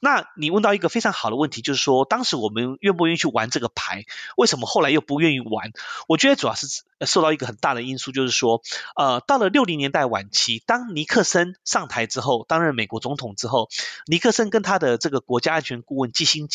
[0.00, 4.04] 那你问到一个非常好的问题，就是说，当时我们愿不愿意去玩这个牌？
[4.36, 5.72] 为什么后来又不愿意玩？
[6.06, 6.66] 我觉得主要是
[7.04, 8.62] 受到一个很大的因素，就是说，
[8.94, 13.68] 呃，到了六零年代晚期，当尼克森上台之后，担任美国总统之后，
[14.06, 16.52] 尼克森跟他的这个国家安全顾问基辛格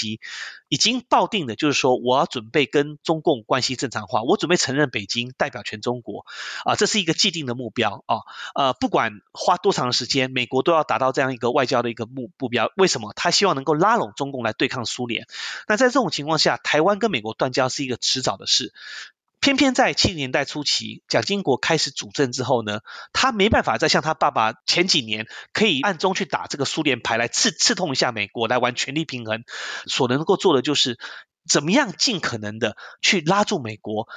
[0.70, 6.26] 已经抱定的，就是说，我要准备跟中共关系正常化，我准备承认北京代表全中国，
[6.66, 8.18] 啊、这是一个既定的目标啊，
[8.56, 9.12] 呃，不管。
[9.34, 12.72] 花多长的时间，美国都要达到这样一个外交的一个目目标。
[12.76, 13.12] 为什么？
[13.16, 15.26] 他希望能够拉拢中共来对抗苏联。
[15.68, 18.74] 那在这种情况下，台湾跟美国断交是一个迟早的事。
[19.42, 29.44] 偏偏在七零年代初期，蒋经国开始主政之后呢，他没办法再像他爸爸前几年可以暗中去打这个苏联牌来刺刺痛一下美国，来玩权力平衡。
[29.88, 31.00] 所能够做的就是
[31.50, 34.08] 怎么样尽可能的去拉住美国。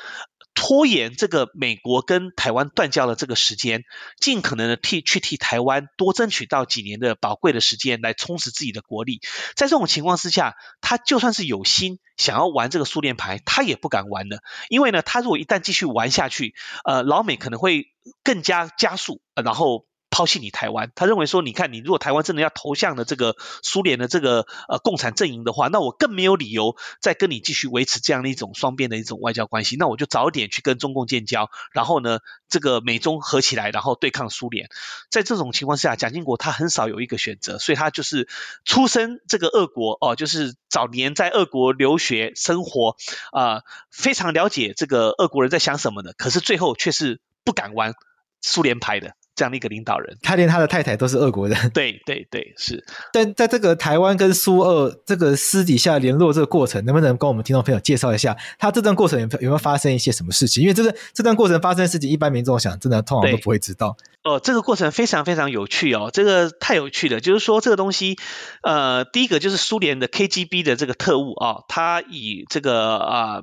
[0.66, 3.84] 拖延这个美国跟台湾断交的这个时间，
[4.18, 9.20] 尽可能的替去替台湾多争取到几年的宝贵的时间，来充实自己的国力。
[9.56, 14.38] 在这种情况之下，他就算是有心想要玩这个苏联牌，他也不敢玩了，
[14.70, 16.54] 因为呢，他如果一旦继续玩下去，
[16.86, 17.88] 呃，老美可能会
[18.22, 19.84] 更加加速，然后。
[20.14, 34.68] 抛弃你台湾，他认为说，你看你如果台湾真的要投向的这个苏联的这个呃共产阵营的话，那我更没有理由再跟你继续维持这样的一种双边的一种外交关系，那我就早点去跟中共建交，然后呢，这个美中合起来，然后对抗苏联。
[35.10, 38.28] 在这种情况下，蒋经国他很少有一个选择，所以他就是
[38.64, 42.94] 出身这个俄国哦，就是早年在俄国留学生活
[43.32, 47.94] 啊，非常了解这个俄国人在想什么的，可是最后却是不敢玩
[48.40, 49.16] 苏联牌的。
[49.34, 51.58] 这样的一个领导人，他连他的太太都是俄国人。
[51.74, 52.84] 对对对，是。
[53.12, 60.62] 但在这个台湾跟苏俄这个私底下联络这个过程，能不能跟我们听众朋友介绍一下，他这段过程有有没有发生一些什么事情？
[60.62, 63.96] 因为这个这段过程发生的事情，一般民众想真的通常都不会知道。
[64.22, 67.20] 哦，这个过程非常非常有趣哦，这个太有趣了。
[67.20, 68.16] 就是说这个东西，
[68.62, 73.34] 呃，第一个就是苏联的 KGB 的这个特务啊、哦，他以这个啊。
[73.34, 73.42] 呃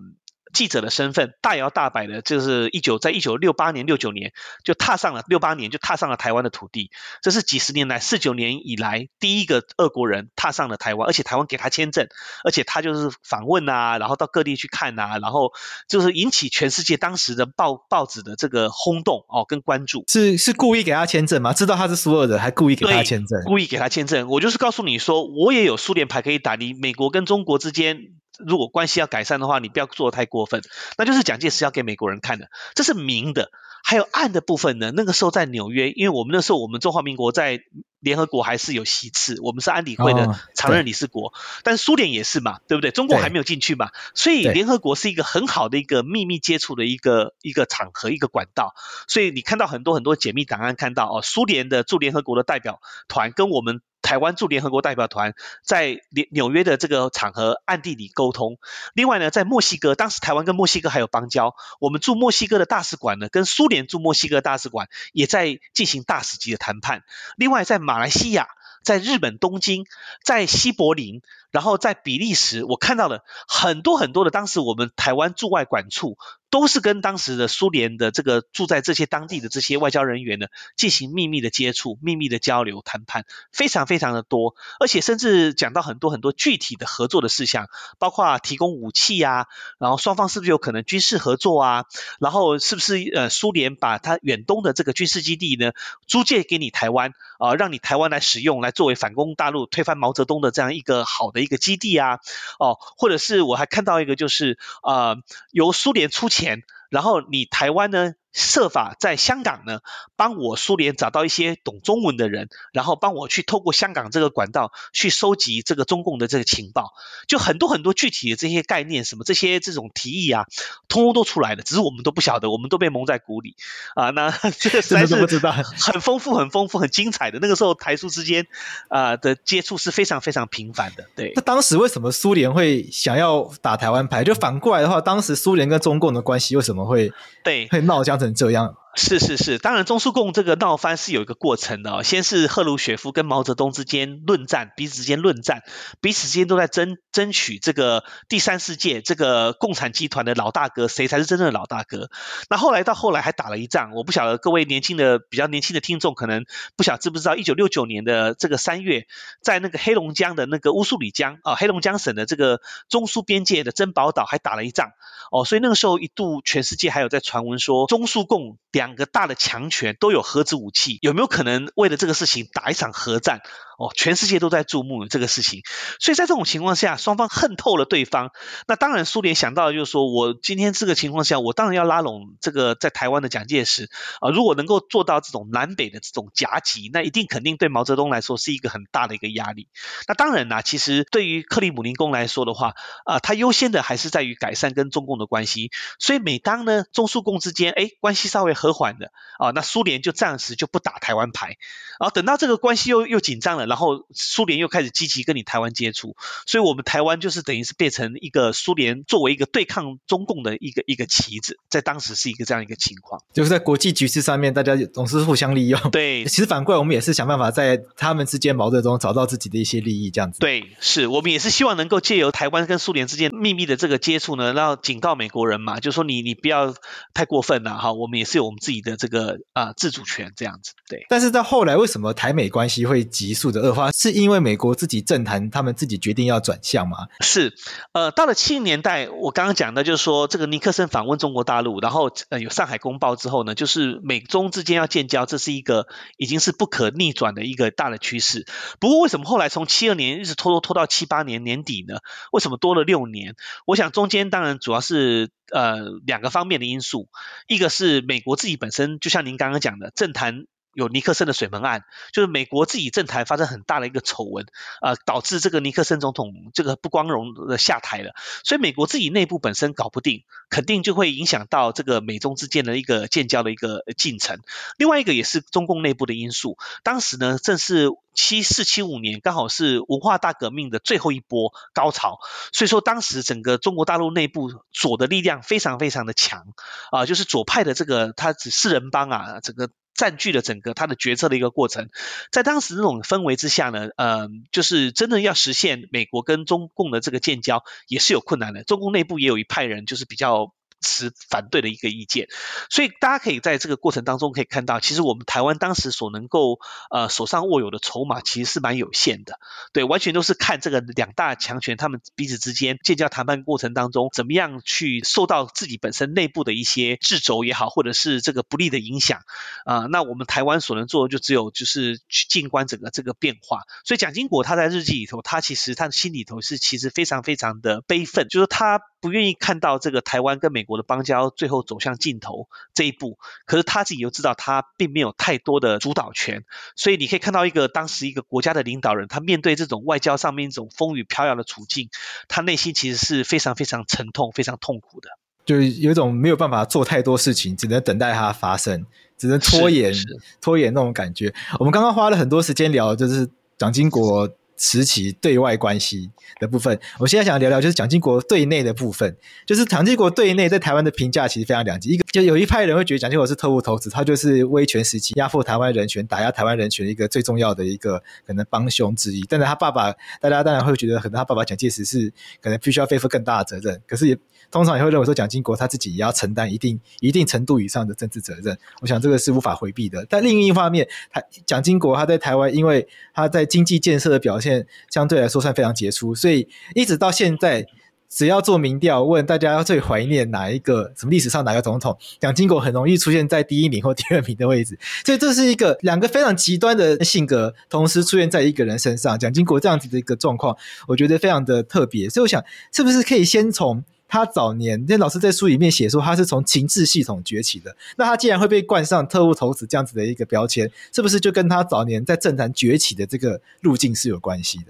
[0.53, 4.33] 记者的身份大摇大摆的，就是一九在一九六八年、六九年
[4.63, 12.07] 就踏上了六八年就踏上了台湾的土地，这是几十年来四九年以来第一个俄国人踏上了台湾，而且台湾给他签证，
[12.43, 15.51] 而且他就是访问啊，然后到各地去看啊，然后
[15.87, 20.03] 就是引起全世界当时的报报纸的这个轰动哦跟关注。
[20.07, 21.53] 是是故意给他签证吗？
[21.53, 23.41] 知道他是苏俄人，还故意给他签证？
[23.45, 24.27] 故意给他签证。
[24.27, 28.20] 我就是告诉你说，我也有苏联牌可以打，你美国跟中国之间。
[28.45, 30.61] 如果关系要改善的话，你不要做得太过分。
[30.97, 33.51] 那就是蒋介石要给美国人看的，这是明的。
[33.83, 34.91] 还有暗的部分呢？
[34.95, 37.61] 那个时候在纽约，因为我们那时候我们中华民国在
[37.99, 41.29] 联合国还是有席次，我们是安理会的常任理事国。
[41.29, 42.91] 哦、但苏联也是嘛，对不对？
[42.91, 48.75] 中国还没有进去嘛，所以联合国是一个很好的一个秘密接触的一个一个场合，一个管道。
[49.07, 53.81] 所以你看到很多很多解密档案，看到哦，苏联的驻联合国的代表团跟我们。
[54.11, 58.57] 台湾驻联合国代表团在纽约的这个场合暗地里沟通。
[58.93, 67.05] 另外呢，在墨西哥，当时台湾跟墨西哥还有邦交，我们驻墨西哥的大使馆呢，跟苏联驻墨西哥大使馆也在进行大使级的谈判。
[67.37, 68.49] 另外，在马来西亚、
[68.83, 69.85] 在日本东京、
[70.25, 71.21] 在西柏林，
[71.51, 76.17] 然后在比利时，我看到了很多很多的当时我们台湾驻外馆处。
[76.51, 89.45] 都是跟当时的苏联的这个住在这些当地的这些外交人员呢，进行秘密的接触、秘密的交流、谈判，非常非常的多，而且甚至讲到很多很多具体的合作的事项，包括提供武器啊，
[89.79, 91.85] 然后双方是不是有可能军事合作啊，
[92.19, 95.71] 然后是不是呃苏联把它远东的这个军事基地呢
[96.05, 102.19] 租借给你台湾啊，让你台湾来使用，来作为反攻大陆、推翻毛泽东的这样一个好的一个基地啊，
[102.59, 105.17] 哦，或者是我还看到一个就是呃
[105.51, 106.31] 由苏联出。
[106.31, 109.79] 钱，然后你台湾呢，设法在香港呢，
[110.15, 116.93] 帮我苏联找到一些懂中文的人，然后帮我去透过香港这个管道去收集这个中共的这个情报，
[117.27, 120.45] 就很多很多具体的这些概念，什么这些这种提议啊，
[120.87, 123.55] 通通都出来了，只是我们都不晓得，我们都被蒙在鼓里
[123.95, 124.11] 啊。
[124.11, 127.39] 那 这个实在是很丰富、很丰富、很精彩的。
[127.39, 128.47] 那个时候台苏之间
[128.87, 131.05] 啊的接触是非常非常频繁的。
[131.15, 134.23] 对，那当时为什么苏联会想要打台湾牌？
[134.23, 137.11] 就反过来的话，当时苏联跟中共的关系为什么会
[137.43, 138.73] 对会闹僵成这样？
[138.93, 142.03] 是是是，当然中苏共这个闹翻是有一个过程的哦。
[142.03, 145.63] 先是赫鲁雪夫跟毛泽东之间论战，彼此之间论战，
[146.01, 152.09] 彼此之间都在争争取这个第三世界这个共产集团的老大哥，谁才是真正的老大哥？
[152.49, 159.07] 那后来到后来还打了一仗，我不晓得各位年轻的比较年轻的听众可能不晓知不知道，一九六九年的这个三月，
[159.41, 164.89] 在那个黑龙江的那个乌苏里江啊，黑龙江省的这个中苏边界的珍宝岛还打了一仗
[165.31, 168.57] 哦，所以那个时候一度全世界还有在传闻说中苏共。
[168.71, 173.41] 两个大的强权都有核子武器，有没有可能为了这个事情打一场核战？
[173.81, 175.63] 哦，全世界都在注目这个事情，
[175.99, 178.31] 所以在这种情况下，双方恨透了对方。
[178.67, 183.89] 那当然，苏联想到的就是说，我今天这个情况下，我当然要拉拢这个在台湾的蒋介石
[184.19, 184.29] 啊。
[184.29, 189.67] 如果能够做到这种南北的这种夹击，那一定肯定对毛泽东来说是一个很大的一个压力。
[190.07, 195.71] 那当然啦，其实对于克里姆林宫来说的话，啊，他优先的还是在于改善跟中共的关系。
[195.97, 201.57] 所以每当呢中苏共之间哎关系稍微和缓的啊，那苏联就暂时就不打台湾牌。
[201.99, 203.70] 然后等到这个关系又又紧张了。
[203.71, 215.79] 然后苏联又开始积极跟你台湾接触，所以我们台湾就是等于是变成一个苏联作为一个对抗中共的一个一个棋子，在当时是一个这样一个情况，就是在国际局势上面，大家总是互相利用。
[215.89, 220.39] 对，其实反过来我们也是想办法在他们之间矛盾中找到自己的一些利益，这样子。
[220.39, 226.75] 对，是我们也是希望能够借由台湾跟苏联之间秘密的这个接触呢，然后警告美国人嘛，就说你你不要
[227.13, 230.73] 太过分了哈，我们也是有我们自己的这个啊、呃、自主权这样子。
[230.89, 233.91] 对，但是到后来为什么台美关系会急速的恶化？
[233.91, 237.07] 是因为美国自己政坛他们自己决定要转向吗？
[237.21, 237.53] 是，
[237.93, 248.45] 呃，到了七零年代，我刚刚讲的就是说这个尼克森访问中国大陆，然后呃有上海公报之后呢，就是美中之间要建交，这是一个已经是不可逆转的一个大的趋势。
[248.79, 251.97] 不过为什么后来从七二年一直拖拖拖到七八年年底呢？
[252.31, 253.35] 为什么多了六年？
[253.65, 257.09] 我想中间当然主要是呃两个方面的因素，
[257.47, 260.45] 一个是美国自己本身，就像您刚刚讲的政坛。
[260.73, 264.45] 有尼克森的水门案，就是美国自己政坛发生很大的一个丑闻，
[264.81, 274.39] 呃，导致这个尼克森总统这个不光荣的下台了，所以美国自己内部本身搞不定，肯定就会影响到这个美中之间的一个建交的一个进程。
[274.77, 282.19] 另外一个也是中共内部的因素，当时呢正是七四七五年，刚好是文化大革命的最后一波高潮，
[282.53, 286.45] 所以说当时整个中国大陆内部左的力量非常非常的强，
[286.91, 289.69] 啊、就是左派的这个他指四人帮啊，整个。
[289.93, 291.89] 占据了整个他的决策的一个过程，
[292.31, 300.53] 在当时这种氛围之下呢，呃，就是真的要实现美国跟中共的这个建交也是有困难的，中共内部也有一派人就是比较。
[300.81, 302.27] 持反对的一个意见，
[302.69, 309.39] 所以大家可以在这个过程当中可以看到，其实我们台湾当时所能够呃手上握有的筹码其实是蛮有限的，
[309.73, 319.21] 对，完全都是看这个两大强权他们彼此之间建交谈判过程当中怎么样去受到自己本身内部的一些掣肘也好，或者是这个不利的影响
[319.65, 323.61] 啊、呃，那我们台湾所能做的就只有就是去静观整个这个变化。
[323.85, 328.81] 所以蒋经国他在日记里头，他其实他心里头是其实非常非常的悲愤，就是他。
[329.01, 341.89] 不愿意看到这个台湾跟美国的邦交最后走向尽头这一步，可是他自己又知道他并没有太多的主导权，所以你可以看到一个当时一个国家的领导人，他面对这种外交上面一种风雨飘摇的处境，
[342.27, 345.09] 他内心其实是非常非常沉痛、非常痛苦的，
[345.45, 348.85] 就是有一种没有办法做太多事情，只能等待它发生，
[349.17, 349.91] 只能拖延
[350.39, 351.33] 拖延那种感觉。
[351.57, 354.29] 我们刚刚花了很多时间聊，就是蒋经国。
[354.61, 359.17] 时期对外关系的部分，我现在想聊聊就是蒋经国对内的部分。
[359.43, 369.25] 就是蒋经国对内在台湾的评价其实非常两极，一个就有一派人会觉得蒋经国是特务头子，他就是威权时期压迫台湾人权、打压台湾人权的一个最重要的一个可能帮凶之一。
[369.27, 373.81] 但是他爸爸，大家当然会觉得，可能他爸爸蒋介石是可能必须要背负更大的责任。
[373.87, 374.15] 可是也
[374.51, 378.55] 通常也会认为说，蒋经国他自己也要承担一定一定程度以上的政治责任。
[378.81, 380.05] 我想这个是无法回避的。
[380.07, 384.50] 但另一方面，他蒋经国他在台湾，因为他在经济建设的表现。
[384.89, 387.65] 相对来说算非常杰出，所以一直到现在，
[388.09, 394.77] 只要做民调问大家最怀念哪一个什么历史上哪个总统，蒋经国很容易出现在第一名或第二名的位置。
[395.05, 399.17] 所以这是一个两个非常极端的性格同时出现在一个人身上。
[399.17, 402.09] 蒋经国这样子的一个状况，我觉得非常的特别。
[402.09, 403.83] 所以我想，是不是可以先从？
[404.13, 407.73] 他早年，那老师在书里面写说，他是从情治系统崛起的。
[407.95, 414.65] 那他既然会被冠上特务头子这样子的一个标签，是不是就跟他早年在政坛崛起的这个路径是有关系的？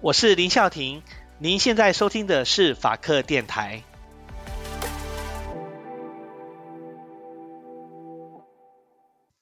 [0.00, 1.02] 我是林孝廷，
[1.38, 3.84] 您现在收听的是法客电台。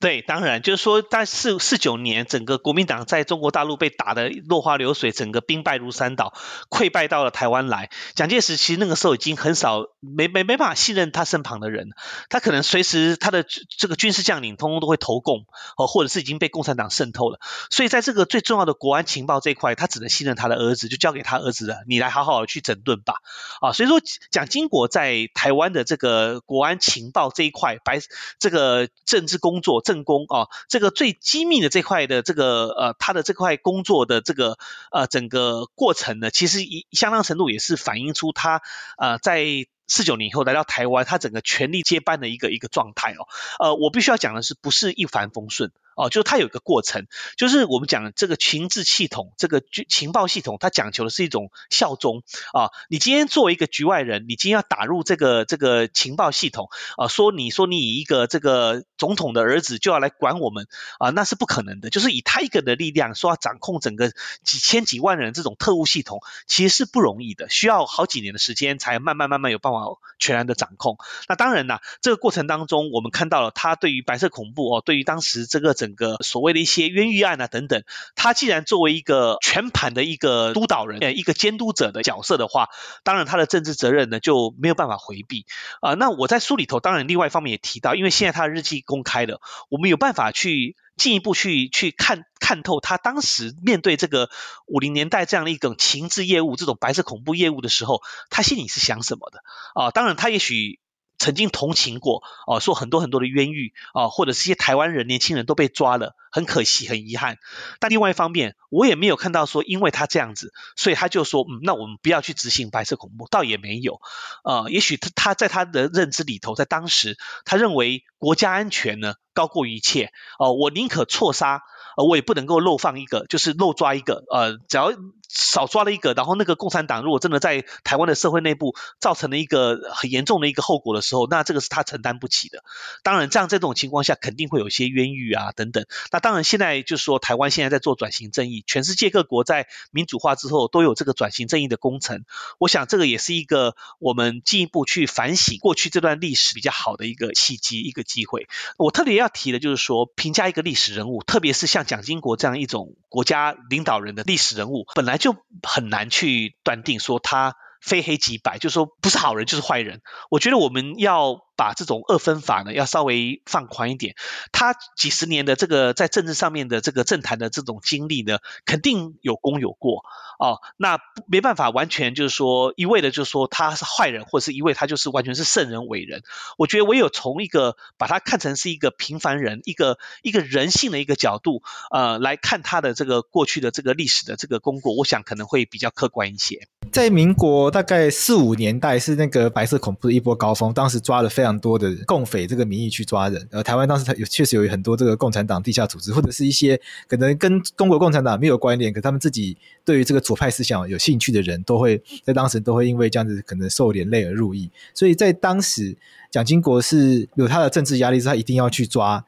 [0.00, 6.32] 对，当然就是说，在四四九年，整个国民党在中国大陆被打得落花流水，整个兵败如山倒，
[6.70, 7.90] 溃败到了台湾来。
[8.14, 11.90] 蒋介石其实那个时候已经很少没没没办法信任他身旁的人，
[12.30, 15.44] 他可能随时他的这个军事将领通通都会投共，
[15.76, 17.38] 哦，或者是已经被共产党渗透了。
[17.68, 23.16] 所以在这个最重要的国安情报这一块，他只能信任他的儿子，就交给他儿子了，你来好好的去整顿吧。
[23.60, 28.00] 啊，所以说蒋经国在台湾的这个国安情报这一块，白
[28.38, 29.82] 这个政治工作。
[29.90, 34.56] 政工啊，这个最机密的这块的这个呃，他的这块工作的这个
[34.92, 38.62] 呃整个过程呢，其实一相当程度也是反映出他
[38.98, 43.26] 呃在四九年以后来到台湾，他整个权力接班的一个一个状态哦。
[43.58, 45.72] 呃，我必须要讲的是，不是一帆风顺。
[46.00, 52.22] 哦，就是它有一个过程，就是我们讲这个情治系统，这个情报系统，它讲求的是一种效忠
[52.54, 52.70] 啊。
[52.88, 60.66] 你今天作为一个局外人，你今天要打入这个这个情报系统啊，说你说你以一个这个总统的儿子就要来管我们
[60.98, 61.90] 啊，那是不可能的。
[61.90, 64.10] 就是以他一个人的力量说要掌控整个
[64.42, 69.80] 几千几万人这种特务系统，其实是不容易的，需要好几年的时间才慢慢慢慢有办法
[70.18, 70.96] 全然的掌控。
[71.28, 77.82] 那当然啦，这个过程当中，我们看到了他对于白色恐怖哦，对于当时这个整个所谓的一些冤狱案啊等等，
[78.14, 82.68] 他既然作为一个全盘的一个督导人，呃，一个监督者的角色的话，
[83.04, 85.46] 当然他的政治责任呢就没有办法回避
[85.80, 94.30] 啊，那我在书里头当然另外一方面也提到，因为现在他的日记公开了，我们有办法去进一步去去看看透他当时面对这个
[94.66, 99.42] 五零年代这样的一种情治业务，这种白色恐怖业务的时候，他心里是想什么的
[99.74, 100.78] 啊，当然他也许。
[101.20, 107.36] 曾经同情过哦、说很多很多的冤狱啊、或者是一些台湾人年轻人都被抓了，很可惜，很遗憾。
[107.78, 114.00] 但另外一方面，我也没有看到说因为他这样子，所以他就说，嗯，那我们不要去执行白色恐怖，倒也没有。
[114.42, 121.62] 呃，也许他他在他的认知里头，在当时，他认为国家安全呢高过一切哦、呃，我宁可错杀。
[121.96, 124.92] 呃，我也不能够漏放一个，就是漏抓一个，呃，只要
[125.28, 132.62] 少抓了一个，然后那个共产党如果真的在台湾的社会内部造成了一个很严重的一个后果的时候，那这个是他承担不起的。
[133.02, 135.84] 当然，这样这种情况下肯定会有一些冤狱啊等等。
[136.12, 142.24] 那当然，现在就是说台湾现在在做转型正义，全世界各国在民主化之后都有这个转型正义的工程。
[142.58, 148.46] 我想这个也是一个我们进一步去反省过去这段历史比较好的一个契机，一个机会。
[148.76, 151.80] 我特别要提的就是说，评价一个历史人物，特别是像。
[151.90, 160.02] 蒋经国这样一种国家领导人的历史人物，本来就很难去断定说他非黑即白，就是说不是好人就是坏人。
[160.30, 164.14] 我觉得我们要把这种二分法呢，要稍微放宽一点。
[164.50, 170.02] 他几十年的这个在政治上面的这个政坛的这种经历呢，肯定有功有过。
[170.38, 176.22] 哦，那没办法，完全就是说一味的，就是说他是坏人，或者是一味他就是完全是圣人伟人。
[176.56, 186.66] 我觉得唯有从一个把他看成是一个平凡人，一个一个人性的一个角度，呃，来看他的这个过去的这个历史的这个功过，我想可能会比较客观一些。
[186.90, 200.20] 在民国大概四五年代是那个白色恐怖的一波高峰，当时抓了非常多的共匪这个名义去抓人，呃，台湾当时有确实有很多这个共产党地下组织，或者是一些可能跟中国共产党没有关联，可他们自己对于这个。
[200.20, 205.96] 左派思想有兴趣的人都会在当时都会因为这样子可能受连累而入狱，所以在当时
[206.30, 209.24] 蒋经国是有他的政治压力，是他一定要去抓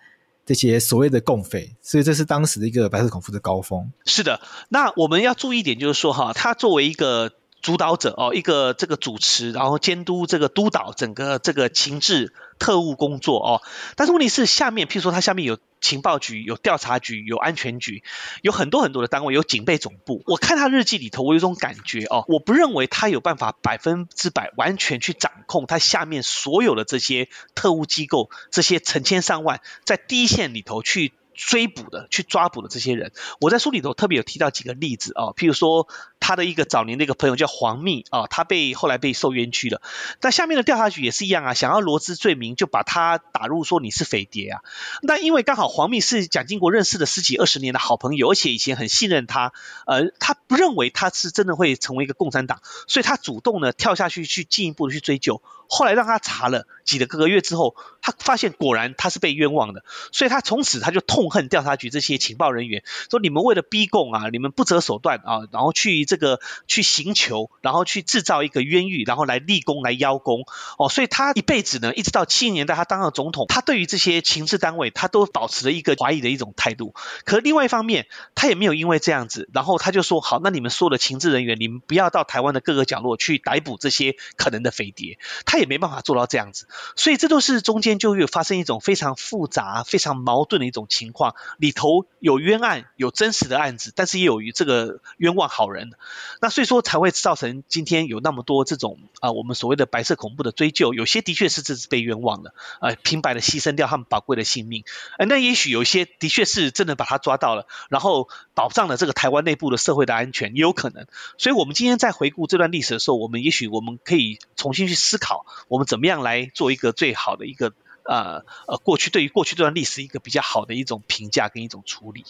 [0.47, 3.91] 这些所谓的共匪，所以这是当时的一个白色恐怖的高峰。
[4.05, 7.33] 是的，那我们要注意一点，就是说哈，他作为一个
[7.63, 13.63] 主导者哦，一个这个主持，然后监督这个督导整个这个情治特务工作哦，
[13.97, 15.59] 但是问题是下面，譬如说他下面有。
[15.83, 18.05] 情报局有调查局，有安全局，
[18.41, 20.23] 有很多很多的单位，有警备总部。
[20.27, 31.15] 我看他日记里头，我有一种感觉哦，我不认为他有办法百分之百完全去掌控他下面所有的这些特务机构，这些成千上万在第一线里头去。
[31.45, 35.89] 追捕的、去抓捕的这些人，我在书里头特别有提到几个例子啊，譬如说
[36.21, 39.83] 他的一个早年的一个朋友叫黄密啊，他被后来被受冤屈了。
[40.21, 44.61] 但下面的调查局也是一样啊，想要罗织罪名，就把他打入说你是匪谍啊。
[45.03, 49.53] 那因为刚好黄密是蒋经国认识的十几二十年的好朋友，而且以前很信任他，
[49.87, 55.43] 呃，他不认为他是真的会成为一个共产党，所以他主动呢跳下去去进一步的去追究。
[55.73, 70.45] 后来让他查了几个个月之后，他发现果然他是被冤枉的，所以他从此他就痛恨调查局这些情报人员，说你们为了逼供啊，你们不择手段啊，然后去这个去刑求，然后去制造一个冤狱，然后来立功来邀功。
[70.77, 76.93] 哦，所以他一辈子呢，一直到七十年代他当了总统，他对于这些情治单位他都保持了一个怀疑的一种态度。
[77.25, 95.93] 可是另外一方面，他也没有因为这样子，然后他就说好，那你们所有的情治人员，你们不要到台湾的各个角落去逮捕这些可能的匪谍，他也没办法做到这样子，所以这都是中间就会发生一种非常复杂、非常矛盾的一种情况，里头有冤案，有真实的案子，但是也有于这个冤枉好人，
[96.41, 104.85] 那所以说才会造成今天有那么多这种啊、我们所谓的白色恐怖的追究，有些的确是这是被冤枉的，啊、呃，平白的牺牲掉他们宝贵的性命，
[105.19, 111.07] 呃、那也许有些的确是真的把他抓到了，然后保障了这个台湾内部的社会的安全，也有可能，
[111.39, 115.87] 所以我们今天在回顾这段历史的时候，我们也许我们可以重新去思考，我们。
[115.93, 117.71] 怎么样来做一个最好的一个
[118.05, 122.25] 呃呃过去对于过去这段历史一个比较好的一种评价跟一种处理？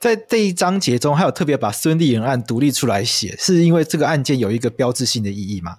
[0.00, 5.76] 在这一章节中，还有特别把孙立人案独立出来写，是因为这个案件有一个标志性的意义吗？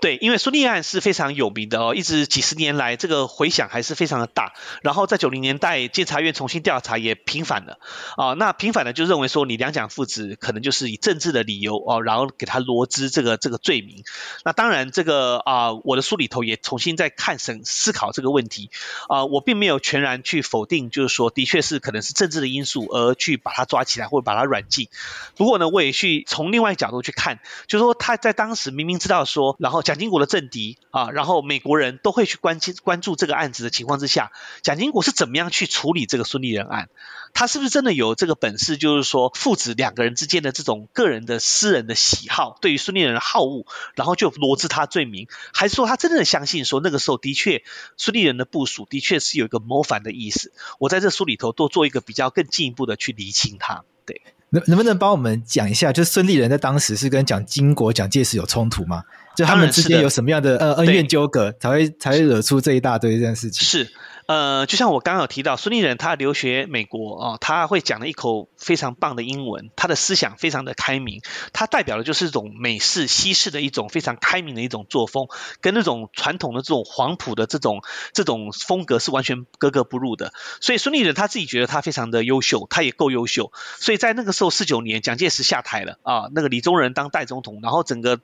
[0.00, 4.52] 对，因为苏利案是非常有名的哦，一直几十年来这个回响还是非常的大。
[4.82, 7.80] 然后在九零年代，监察院重新调查也平反了
[8.16, 8.34] 啊。
[8.34, 14.04] 那平反呢，就认为说你两蒋父子可能就是以政治的理由哦，然后给他罗织这个这个罪名。
[14.44, 18.70] 那当然这个啊，我的书里头也重新在看审思考这个问题
[19.08, 24.88] 啊，我并没有全然去否定，就是说的确是可能是政治的因素而去把他抓起来或者把他软禁。
[25.34, 36.90] 不过呢，我也去从另外一个角度去看，就是说他在当时明明知道说，然后蒋经国的政敌啊，然后美国人都会去关心关注这个案子的情况之下，蒋经国是怎么样去处理这个孙立人案？
[37.32, 38.76] 他是不是真的有这个本事？
[38.76, 43.64] 就是说父子两个人之间的这种个人的私人的喜好，对于孙立人的好恶，
[43.94, 47.64] 然后就罗织他罪名，还是说他真的相信说那个时候的确
[47.96, 50.52] 孙立人的部署的确是有一个谋反的意思？
[50.78, 53.84] 我在这书里头多做一个比较更进一步的去厘清他。
[54.04, 54.20] 对，
[54.50, 59.02] 能能不能帮我们讲一下，就孙立人在当时是跟蒋经国、蒋介石有冲突吗？
[59.36, 63.66] 就他们之间有什么样的呃恩怨纠葛，才会才会惹出这一大堆这件事情？
[63.66, 63.88] 是。
[64.28, 71.22] 呃，就像我刚刚有提到，孙立人他留学美国哦，他会讲了一口非常棒的英文，他的思想非常的开明，
[71.54, 75.28] 他代表的就是一种美式西式的一种非常开明的一种作风，
[75.62, 77.80] 跟那种传统的这种黄埔的这种
[78.12, 80.34] 这种风格是完全格格不入的。
[80.60, 83.50] 所以孙立人他自己觉得他非常的优秀，他也够优秀，
[83.80, 88.20] 所以在那个时候四九年，蒋介石下台了啊，那个李宗仁当代总统，然后整个。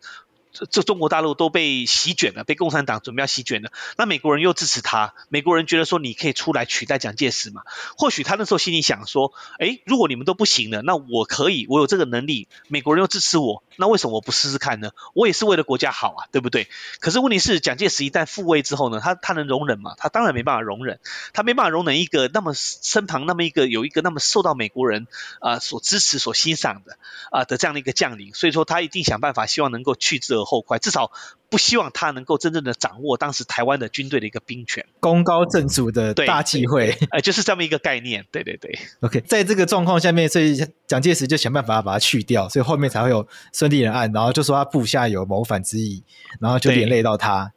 [0.70, 3.72] 这中国大陆都被席卷了，被共产党准备要席卷了。
[3.96, 7.62] 那美国人又支持他，美国人觉得说你可以出来取代蒋介石嘛？
[7.98, 14.92] 或许他那时候心里想说，诶，如果你们都不行了，那我可以，我有这个能力，美国人又支持我，那为什么我不试试看呢？
[15.12, 16.68] 我也是为了国家好啊，对不对？
[17.00, 19.94] 可是问题是，蒋介石一旦复位之后呢，他他能容忍吗？
[19.98, 21.00] 他当然没办法容忍，
[21.32, 25.08] 他没办法容忍一个那么身旁那么一个有一个那么受到美国人
[25.40, 26.96] 啊、所支持、所欣赏的
[27.32, 31.10] 啊、的这样的一个将领，所以说他一定想办法，希望能够去之而后快，至少
[31.48, 38.26] 不希望他能够真正的掌握当时台湾的军队的一个兵权，功高震主的大忌讳，呃，就是这么一个概念。
[38.30, 46.02] 对对对，OK，在这个状况下面，所以蒋介石就想办法把它去掉，所以后面才会有孙立人案，然后就说他部下有谋反之意，
[46.40, 47.52] 然后就连累到他。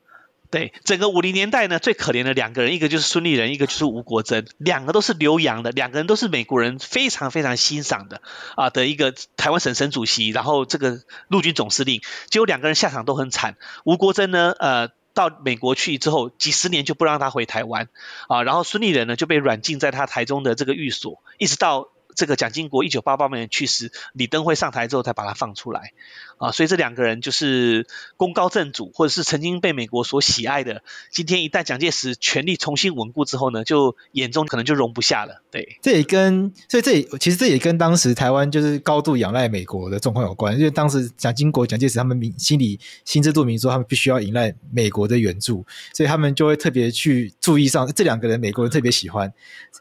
[0.50, 8.22] 对，整个五零年代呢，最可怜的两个人，一个就是孙立人，一个就是吴国楨，两个都是留洋的，两个人都是美国人非常非常欣赏的
[8.56, 13.58] 啊的一个台湾省省主席，然后这个陆军总司令，结果两个人下场都很惨。
[13.84, 17.90] 吴国楨呢，呃，到美国去之后，几十年就不让他回台湾
[18.30, 21.90] 啊，然后孙立人呢就被软禁在他台中的这个寓所，一直到。
[22.16, 25.94] 这个蒋经国一九八八年去世，李登辉上台之后才把他放出来，
[26.38, 30.84] 啊，所以这两个人就是功高震主，或者是曾经被美国所喜爱的。
[31.12, 35.42] 今天一旦蒋介石权力重新稳固之后呢，就眼中可能就容不下了。
[35.52, 49.34] 对，这也跟所以这也其实这也跟当时台湾就是高度仰赖美国的状况有关，因为当时蒋经国、蒋介石他们明心里心知肚明，说他们必须要依赖美国的援助，所以他们就会特别去注意上这两个人，美国人特别喜欢。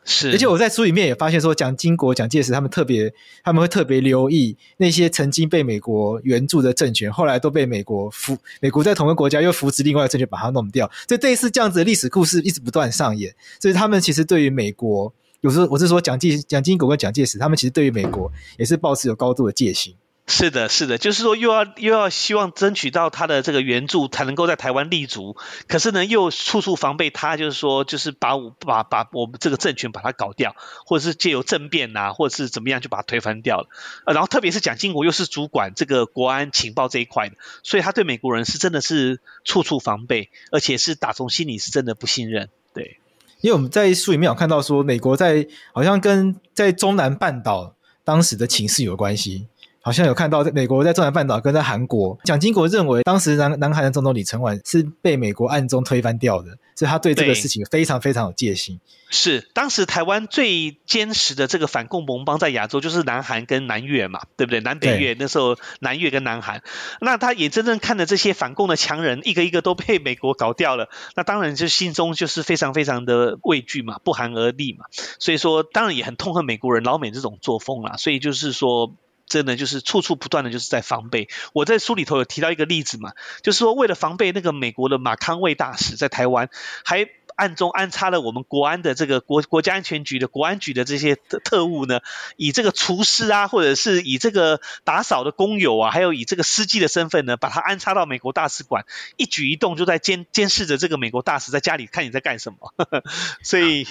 [0.05, 13.34] 是，而且我在书里面也发现说，蒋经国、蒋介石他们特别，他们会特别留意那些曾经被美国援住的政权，后来都被美国扶，美国在同一个国家又扶持另外的政权把它弄掉，所以这一次这样子的历史故事一直不断上演。
[13.61, 19.94] 所以他们其实对于美国，有时候我是说蒋介蒋经国跟蒋介石，他们其实对于美国也是抱持有高度的戒心。
[20.29, 25.37] 是的，是的，就是说又要又要希望争取到他的这个援助，才能够在台湾立足。
[25.68, 33.68] 可是呢，又处处防备他，就是说，就是把我把把我们这个政权把它搞掉，或者是借由政变呐、啊，或者是怎么样就把它推翻掉了。
[34.05, 42.49] 呃，然后特别是蒋经国又是主管这个国安情报这一块的，所以他对美国人是真的是处处防备，而且是打从心里是真的不信任。
[42.74, 42.99] 对，
[43.43, 49.47] 因为我们在书里面有看到说，美国在好像跟在中南半岛当时的情势有关系。
[49.87, 58.80] 好像有看到，在美国在中南半岛跟在韩国，蒋经国认为当时南南韩的总统李承晚是被美国暗中推翻掉的，所以他对这个事情非常非常有戒心。
[59.11, 64.59] 是当时台湾最坚实的这个反共盟邦在亚洲，就是南韩跟南越嘛，对不对？
[64.59, 66.64] 南北越那时候南越跟南韩，
[67.01, 74.87] 那他也真正看着这些反共的强人一个一个都被美国搞掉了，那当然就心中就是非常非常的畏惧嘛，不寒而栗嘛。
[75.20, 78.93] 所以说当然也很痛恨美国人老美这种作风啦，所以就是说。
[79.27, 81.29] 真的就是处处不断的就是在防备。
[81.53, 83.12] 我在书里头有提到一个例子嘛，
[83.43, 86.49] 就是说为了防备那个美国的马康卫大使在台湾，
[86.85, 92.01] 还暗中安插了我们国安的这个国国家安全局的国安局的这些特特务呢，
[92.37, 102.72] 以这个厨师啊，或者是以这个打扫的工友啊，还有以这个司机的身份呢，把他安插到美国大使馆，一举一动就在监监视着这个美国大使在家里看你在干什么。
[103.43, 103.87] 所以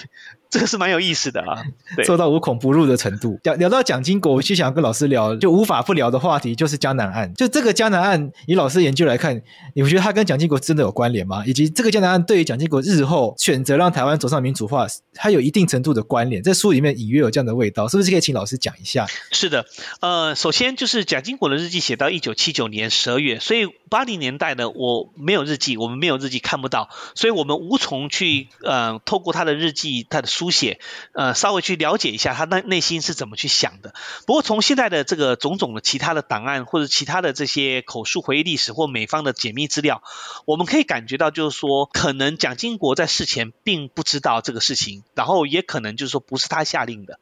[0.49, 1.63] 这个是蛮有意思的啊，
[2.05, 3.39] 做到无孔不入的程度。
[3.43, 7.33] 聊聊到蒋经国，我就想跟老师聊，就无法不聊的话题就是江南案。
[7.33, 9.41] 就这个江南案，以老师研究来看，
[9.73, 11.43] 你会觉得他跟蒋经国真的有关联吗？
[11.45, 16.41] 以及这个江南案对于蒋经国日后选择让台湾走上民主化，它有一定程度的关联？
[16.41, 19.07] 在书里面隐约有这样的味道，是不是可以请老师讲一下？
[19.31, 19.65] 是的，
[19.99, 30.79] 呃，首先就是蒋经国的日记写到一九七九年十二月，所以八零年代呢，我没有日记，我们没有日记看不到，所以我们无从去呃透过他的日记，他的书写，
[31.13, 33.93] 呃，稍微去了解一下他内内心是怎么去想的。
[34.27, 40.03] 不过从现在的这个种种的其他的档案或者其他的这些口述回忆历史或美方的解密资料，
[40.45, 47.19] 我们可以感觉到，就是说，可能蒋经国在事前并不知道这个事情，然后也可能就是说不是他下令的。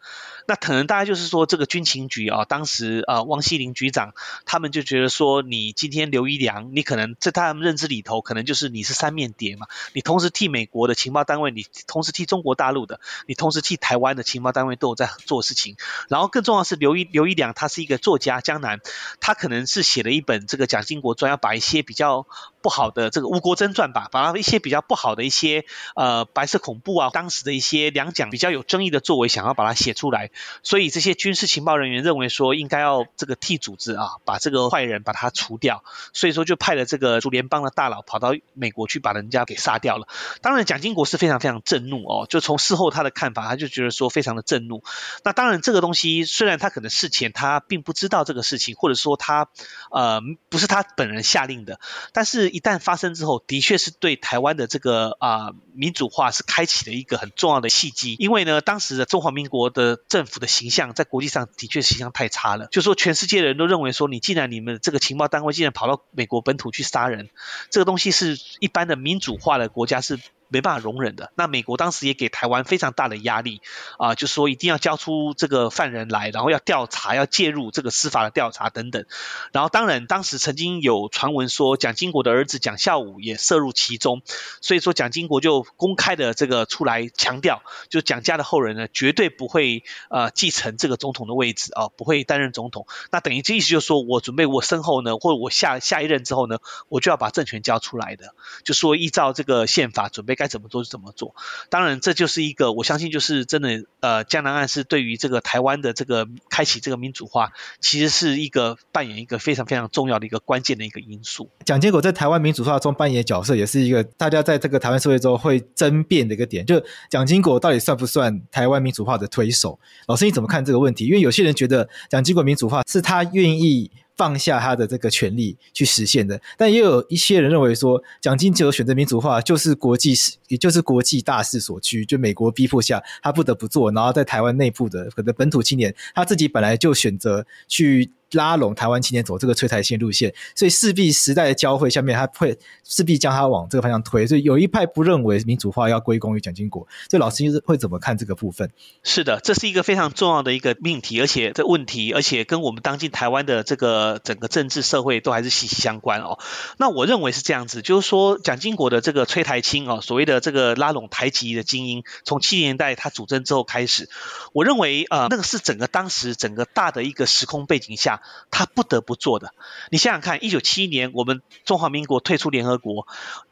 [0.47, 4.13] 那可能大概就是说，这个军情局啊，当时啊，汪希林局长
[4.45, 15.77] 他们就觉得说，你今天刘一良，你可能在他们认知里头，可能就是你是三面谍嘛，你同时替美国的情报单位，你同时替中国大陆的，你同时去台湾的情报单位都有在做事情。
[16.09, 18.79] 然后更重要的是，刘一刘一良他是一个作家，江南，
[19.19, 22.27] 他可能是写了一本这个蒋经国专，要把一些比较
[22.63, 30.31] 不好的这个吴国楨传吧，把他一些比较不好的一些呃白色恐怖啊，当时的一些两蒋比较有争议的作为，想要把它写出来。
[30.63, 35.83] 所以这些军事情报人员认为说，应该要这个替组织啊，把这个坏人把他除掉。
[36.13, 40.07] 所以说就派了这个驻联帮的大佬跑到美国去把人家给杀掉了。
[40.41, 44.83] 当然蒋经国是非常非常震怒哦，就从事后他的看法，他就觉得说非常的震怒。
[45.25, 49.49] 那当然这个东西虽然他可能事前他并不知道这个事情，或者说他
[49.91, 51.79] 呃不是他本人下令的，
[52.13, 58.15] 但是一旦发生之后，的确是对台湾的这个啊、民主化是开启了一个很重要的契机。
[58.19, 67.31] 因为呢，当时的中华民国的政府的形象在国际上的确形象太差了，就说全世界的人都认为说，你既然你们这个情报单位竟然跑到美国本土去杀人，
[67.71, 70.19] 这个东西是一般的民主化的国家是。
[70.53, 71.31] 没办法容忍的。
[71.35, 73.61] 那美国当时也给台湾非常大的压力
[73.97, 79.05] 啊、呃，就说一定要交出这个犯人来，然后要调查，要介入这个司法的调查等等。
[79.51, 84.21] 然后当然，当时曾经有传闻说，蒋经国的儿子蒋孝武也涉入其中，
[84.61, 92.85] 所以说蒋经国就公开的这个出来强调，就蒋家的后人呢，绝对不会呃继承这个总统的位置啊、不会担任总统。
[93.11, 100.42] 那等于这意思就是说我准备我身后呢，或者我下下一任之后呢，我就要把政权交出来的，就说依照这个宪法准备。
[100.43, 101.33] 该怎么做就怎么做，
[101.69, 111.49] 当然这就是一个我相信就是真的，呃，江南案是对于这个台湾的这个开启这个民主化，其实是一个扮演一个非常非常重要的一个关键的一个因素。
[111.65, 119.79] 蒋经国在台湾民主化中扮演角色，也是一个大家在这个台湾社会中会争辩的一个点，就蒋经国到底算不算台湾民主化的推手？
[120.07, 121.05] 老师你怎么看这个问题？
[121.05, 123.89] 因为有些人觉得蒋经国民主化是他愿意。
[124.15, 130.13] 放下他的这个权利去实现的，但也有一些人认为说，蒋经国选择民主化就是国际，
[130.47, 138.11] 也就是国际大势所趋，就美国逼迫下他不得不做，然后在台湾内部的可能本土青年他自己本来就选择去。
[138.33, 144.27] 拉拢台湾青年走这个催台线路线，所以势必时代的交汇下面，他会势必将他往这个方向推。
[144.27, 148.71] 所以有一派不认为民主化要归功于蒋经国，所以老师是会怎么看这个部分？
[149.03, 156.39] 是的，这是一个非常重要的一个命题，而且这问题，而且跟我们当今台湾的这个整个政治社会都还是息息相关哦。
[156.77, 164.09] 那我认为是这样子，就是说蒋经国的这个催台青哦，所谓的这个拉拢台籍的精英，从七零年代他主政之后开始，
[164.53, 168.22] 我认为呃，那个是整个当时整个大的一个时空背景下。
[168.51, 169.53] 他不得不做的，
[169.89, 173.07] 你想想看，一九七一年我们中华民国退出联合国，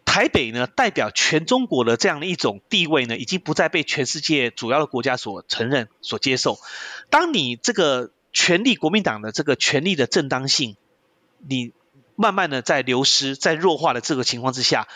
[0.06, 6.60] 台北呢代表全中国的这样的一种地位呢，已经不再被全世界主要的国家所承认、所接受。
[7.10, 10.76] 当你这个权力，国民党的这个权力的正当性，
[11.40, 11.72] 你
[12.16, 14.88] 慢慢的在流失、在弱化的这个情况之下，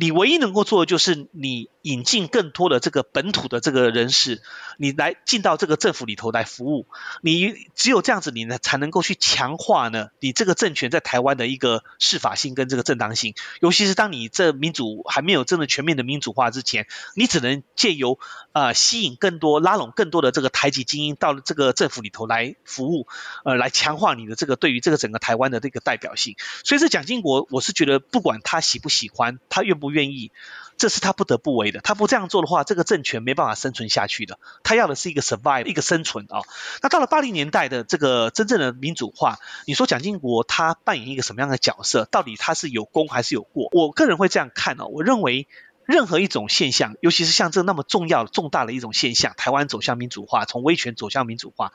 [0.00, 1.68] 你唯一能够做的就是你。
[1.82, 4.42] 引进更多的这个本土的这个人士，
[4.76, 6.86] 你来进到这个政府里头来服务，
[7.22, 13.34] 你只有这样子，你呢才能够去强化呢你这个政权在台湾的一个适法性跟这个正当性。
[13.60, 18.18] 尤其是当你这民主还没有真的全面的民主化之前，你只能借由
[18.52, 23.06] 呃吸引更多、拉拢更多的这个台籍精英到这个政府里头来服务，
[23.46, 26.36] 呃，来强化你的这个对于这个整个台湾的这个代表性。
[26.64, 30.30] 所以，这蒋经国，我是觉得不管他喜不喜欢，他愿不不愿意。
[30.76, 34.38] 这是他不得不为的，他不这样做的话，这个政权没办法生存下去的。
[34.62, 36.42] 他要的是一个 survive，一个生存啊、
[36.82, 42.04] 那到了八零年代的这个真正的民主化，你说蒋经国他扮演一个什么样的角色？
[42.04, 43.68] 到底他是有功还是有过？
[43.72, 44.86] 我个人会这样看哦。
[44.86, 45.48] 我认为
[45.84, 51.72] 任何一种现象，尤其是像这那么重要、重大的一种现象，台湾走向民主化，从威权走向民主化，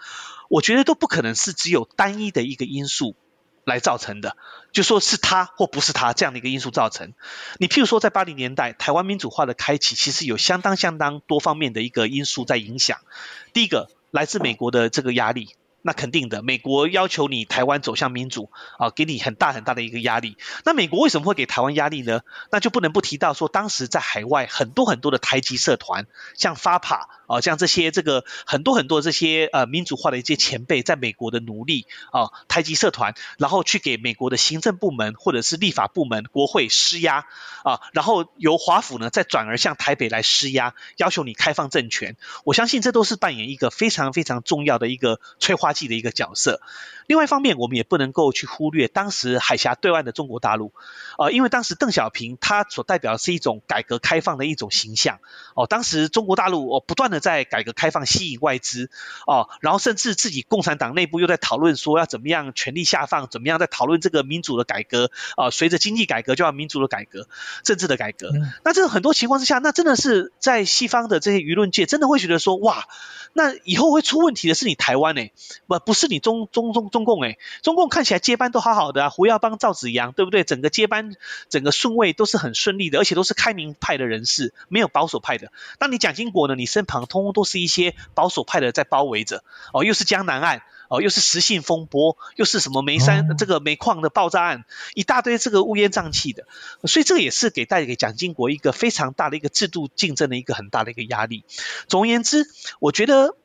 [0.50, 3.18] 我觉得都不可能是只有单一的一个因素
[3.66, 4.36] 来造成的，
[4.72, 7.14] 就说是他或不是他这样的一个因素造成。
[7.58, 13.00] 你譬如说，在八零年代台湾民主化的开启，其实有相当相当多方面的一个因素在影响。
[13.54, 15.56] 第一个，来自美国的这个压力。
[15.86, 20.38] 那肯定的，美国要求你台湾走向民主啊，给你很大很大的一个压力。
[20.64, 22.22] 那美国为什么会给台湾压力呢？
[22.52, 37.26] 那就不能不提到说，当时在海外很多很多的台籍社团，像 FAPA 啊，像这些这个很多很多这些呃民主化的一些前辈，在美国的努力啊，台籍社团，然后去给美国的行政部门或者是立法部门、国会施压
[37.64, 42.16] 啊，然后由华府呢再转而向台北来施压，要求你开放政权。
[42.46, 46.62] 我相信这都是扮演一个非常非常重要的一个催化剂的一个角色。
[47.08, 50.72] 另外一方面，我们也不能够去忽略当时海峡对岸的中国大陆，
[51.18, 55.20] 呃，因为当时邓小平他所代表的是一种改革开放的一种形象，
[55.56, 58.90] 哦，当时中国大陆哦不断的在改革开放，吸引外资，
[59.28, 67.28] 哦，然后甚至自己共产党内部又在讨论说要怎么样权力下放，怎么样在讨论这个民主的改革，啊，随着经济改革就要民主的改革，
[67.64, 68.32] 政治的改革，
[68.64, 72.86] 那这个很多情况之下，那真的是在西方的这些舆论界真的会觉得说，哇。
[73.36, 75.34] 那以后会出问题的是你台湾诶，
[75.66, 80.46] 不不是你中中中中共诶，中共看起来接班都好好的啊，胡耀邦、赵紫阳，对不对？
[80.46, 81.14] 整个接班
[81.50, 85.52] 整个顺位都是很顺利的，而且都是开明派的人士，没有保守派的。
[85.80, 86.56] 那你蒋经国呢？
[86.56, 90.62] 你身旁通通都是一些保守派的在包围着，哦，又是江南岸。
[90.90, 94.64] 哦，又是石信风波，又是什么煤山这个煤矿的爆炸案，
[94.94, 96.46] 一大堆这个乌烟瘴气的，
[96.84, 101.46] 所以这个也是给带给蒋经国一个非常大的一个制度竞争的一个很大的一个压力。
[101.88, 102.46] 总而言之，
[102.80, 103.36] 我觉得，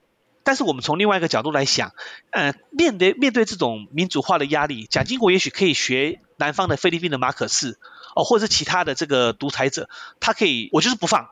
[0.49, 1.92] 但是我们从另外一个角度来想，
[2.30, 7.78] 呃，面对面对这种民主化的压力，蒋经国也许可以学南方的菲律宾的马可仕，
[8.16, 9.90] 哦，或者是其他的这个独裁者，
[10.20, 11.28] 他可以，我就是不放。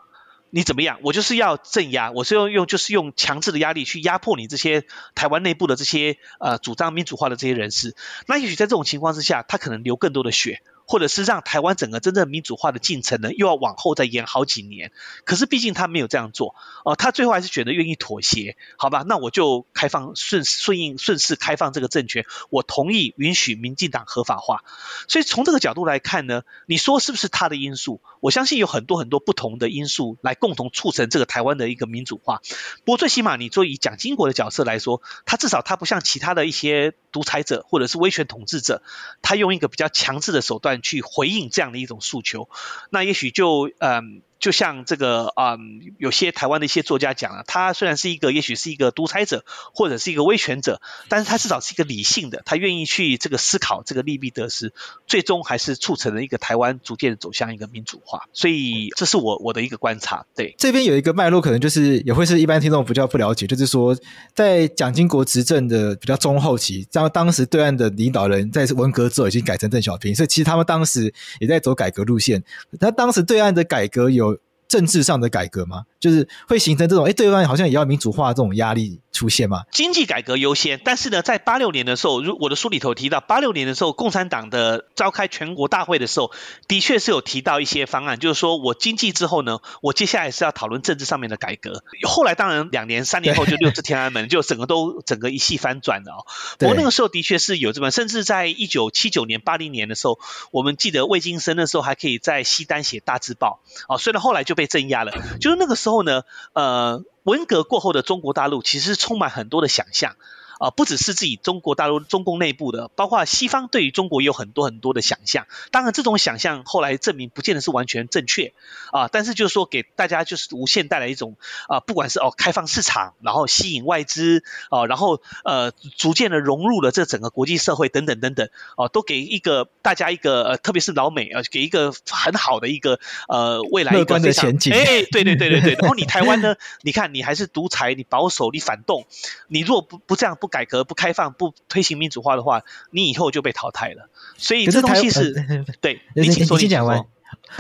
[0.50, 0.98] 你怎么样？
[1.02, 7.96] 我就是要镇压，我是用用就是用强制的压力去压迫你这些台湾内部的这些呃主张民主化的这些人士。
[8.26, 10.60] 那也许在这种情况之下，他可能流更多的血。
[10.86, 14.92] 或者是让台湾整个真正民主化的进程呢，又要往后再延好几年。
[15.24, 19.04] 可是毕竟他没有这样做，哦、他最后还是选择愿意妥协，好吧？
[19.06, 24.62] 那我就开放顺顺应顺势开放这个政权，我同意允许民进党合法化。
[25.08, 28.00] 所以从这个角度来看呢，你说是不是他的因素？
[28.20, 32.40] 我相信有很多很多不同的因素来共同促成这个台湾的一个民主化。
[32.84, 38.82] 不过最起码你做以蒋经国的角色来说，他至少他不像其他的一些独裁者或者是威权统治者，
[39.20, 40.75] 他用一个比较强制的手段。
[40.82, 42.48] 去回应这样的一种诉求，
[42.90, 44.22] 那也许就嗯。
[44.46, 49.44] 就像这个嗯，有些台湾的一些作家讲了，他虽然是一个，也许是一个独裁者
[49.74, 54.72] 或者是一个威权者，但是他至少是一个理性的，他愿意去这个思考这个利弊得失，
[55.08, 58.28] 最终还是促成了一个台湾逐渐走向一个民主化。
[58.32, 60.24] 所以这是我我的一个观察。
[60.36, 63.98] 对，这边有一个脉络，可能就是也会是一般听众比较不了解，就是说
[64.32, 72.44] 在蒋经国执政的比较中后期，当当时对岸的领导人在文革之后已经改成邓小平，所以其实他们当时也在走改革路线。
[72.78, 74.35] 他当时对岸的改革有。
[74.68, 75.84] 政治上的改革吗？
[76.06, 79.62] 就是会形成这种，哎，对方好像也要民主化这种压力出现嘛？
[79.72, 86.30] 经济改革优先，但是呢，在八六年的时候，如我的书里头提到，八六年的时候，共产党的召开全国大会的时候，
[86.68, 91.82] 的确是有提到一些方案，就是说我经济之后呢，我接下来是要讨论政治上面的改革。
[92.06, 96.26] 后来当然两年、三年后 就六次天安门，就整个都整个一系翻转了哦。
[96.58, 100.20] 不过那个时候的确是有这么，甚至在一九七九年、八零年的时候，
[100.52, 110.16] 我们记得魏京生那时候还可以在西单写大字报哦，虽然后来就被镇压了，就是那个时候后呢，呃，文革过后的中国大陆其实充满很多的想象。
[110.58, 115.46] 啊，不只是自己中国大陆中共内部的，包括西方对于中国也有很多很多的想象。
[115.70, 118.54] 当然，这种想象后来证明不见得是完全正确
[118.90, 119.08] 啊。
[119.08, 121.36] 但是就是说，给大家就是无限带来一种
[121.68, 128.48] 啊，不管是哦开放市场，然后吸引外资啊，然后呃逐渐的融入了这整个国际社会等等等等
[128.78, 132.98] 哦，都给一个大家一个呃，特别是老美啊，给一个很好的一个
[133.28, 134.72] 呃未来一个前景。
[134.72, 135.74] 哎，对对对对对。
[135.80, 139.06] 然后你台湾呢，你看你还是独裁，你保守，你反动，
[139.48, 140.45] 你如果不不这样不。
[140.46, 144.08] 不改革、不开放、不推行民主化的话，你以后就被淘汰了。
[144.38, 146.00] 所以这东西是， 是对。
[146.14, 147.04] 你请说，你先讲完。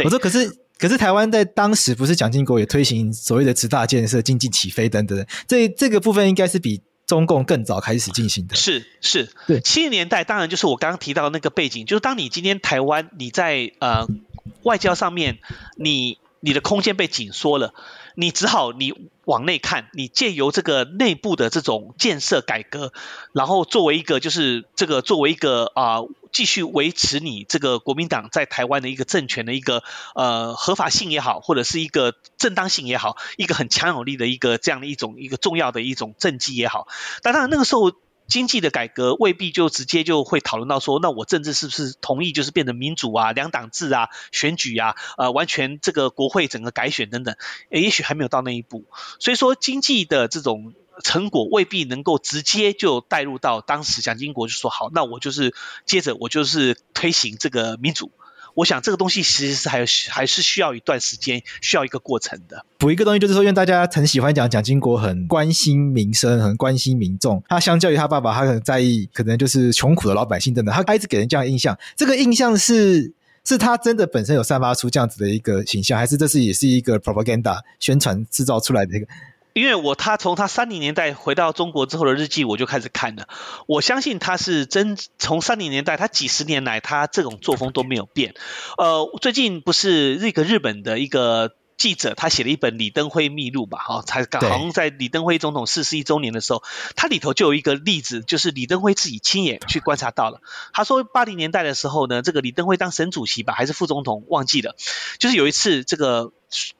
[0.04, 8.54] 我说，可是，可是台湾在当时不是蒋经国也推行所谓的十大建设、经济起飞等等，这这个部分应该是比中共更早开始进行的。
[8.54, 9.60] 是是，对。
[9.60, 14.06] 七十年代当然就是我刚刚提到的那个背景，就是当你今天台湾你在呃
[14.62, 15.38] 外交上面，
[15.76, 17.74] 你你的空间被紧缩了。
[18.14, 22.92] 你只好你往内看，你借由这个内部的这种建设改革，
[23.32, 25.98] 然后作为一个就是这个作为一个啊、
[26.30, 29.82] 继续维持你这个国民党在台湾的一个政权的一个
[30.14, 36.86] 呃合法性也好，或者是一个正当性也好，一个很强有力的一个这样的一种一个重要的一种政绩也好。
[37.22, 37.92] 当然那个时候
[38.26, 47.36] 经济的改革未必就直接就会讨论到说，那我政治是不是同意就是变成民主啊、两党制啊、选举啊、呃，完全这个国会整个改选等等，
[47.70, 48.84] 也许还没有到那一步。
[49.20, 50.74] 所以说，经济的这种
[51.04, 55.54] 成果未必能够直接就带入到当时蒋经国就说好，那我就是
[55.84, 58.10] 接着我就是推行这个民主。
[58.56, 62.64] 我想这个东西其实是还有还是需要一段时间，需要一个过程的。
[62.78, 67.42] 补一个东西就是说，因为大家很喜欢讲蒋经国很关心民生，很关心民众。
[67.48, 70.74] 他相较于他爸爸，他很在意可能就是穷苦的老百姓等等。
[70.74, 73.12] 他一直给人这样的印象，这个印象是
[73.44, 79.06] 是他真的本身有散发出这样子的一个形象，还是这是也是一个 propaganda 宣传制造出来的一个？
[79.56, 83.26] 因为我他从他三零年代回到中国之后的日记，我就开始看了。
[83.66, 88.34] 我相信他是真从三零年代，他几十年来他这种作风都没有变。
[88.76, 93.78] 呃，最近不是那个日本的一个记者，他写了一本《李登辉秘录》吧？
[93.78, 96.62] 哈，才刚好像在李登辉总统逝世一周年的时候，
[96.94, 100.42] 他里头就有一个例子，就是李登辉自己亲眼去观察到了。
[100.74, 104.76] 他说八零年代的时候呢，这个李登辉当省主席吧，还是副总统，忘记了。
[105.18, 106.32] 就是有一次这个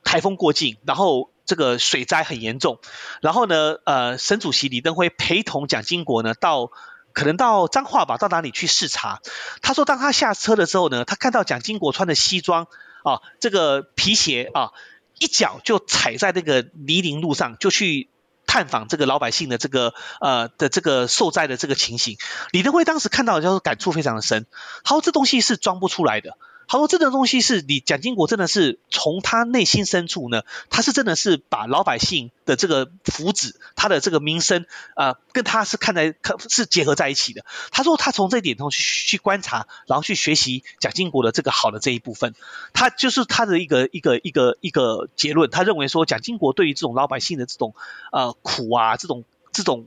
[0.04, 1.30] 台风过境，然后。
[1.46, 2.80] 这个水灾很严重，
[3.22, 6.70] 然后呢，呃，省主席李登辉陪同蒋经国呢，到
[7.12, 9.22] 可能到彰化吧，到哪里去视察？
[9.62, 12.66] 他说，当他下车的时候呢，他看到蒋经国穿的西装
[13.04, 14.72] 啊，这个皮鞋啊，
[15.18, 18.10] 一脚就踩在那个泥泞路上，就去
[18.46, 22.18] 探访这个老百姓的这个呃的这个受灾的这个情形。
[22.50, 24.46] 李登辉当时看到的时候感触非常的深，
[24.84, 26.36] 他说这东西是装不出来的。
[26.68, 37.44] 他说：“这个东西是你蒋经国真的是从他内心深处呢，他是真的是把老百姓的这个福祉，他的这个民生，呃，跟他是看在看是结合在一起的。
[37.70, 42.34] 他说他从这一点上去去观察，然后去学习蒋经国的这个好的这一部分，
[42.72, 45.48] 他就是他的一个一个一个一个结论。
[45.50, 47.74] 他认为说蒋经国对于这种老百姓的这种
[48.10, 49.86] 呃苦啊，这种这种。”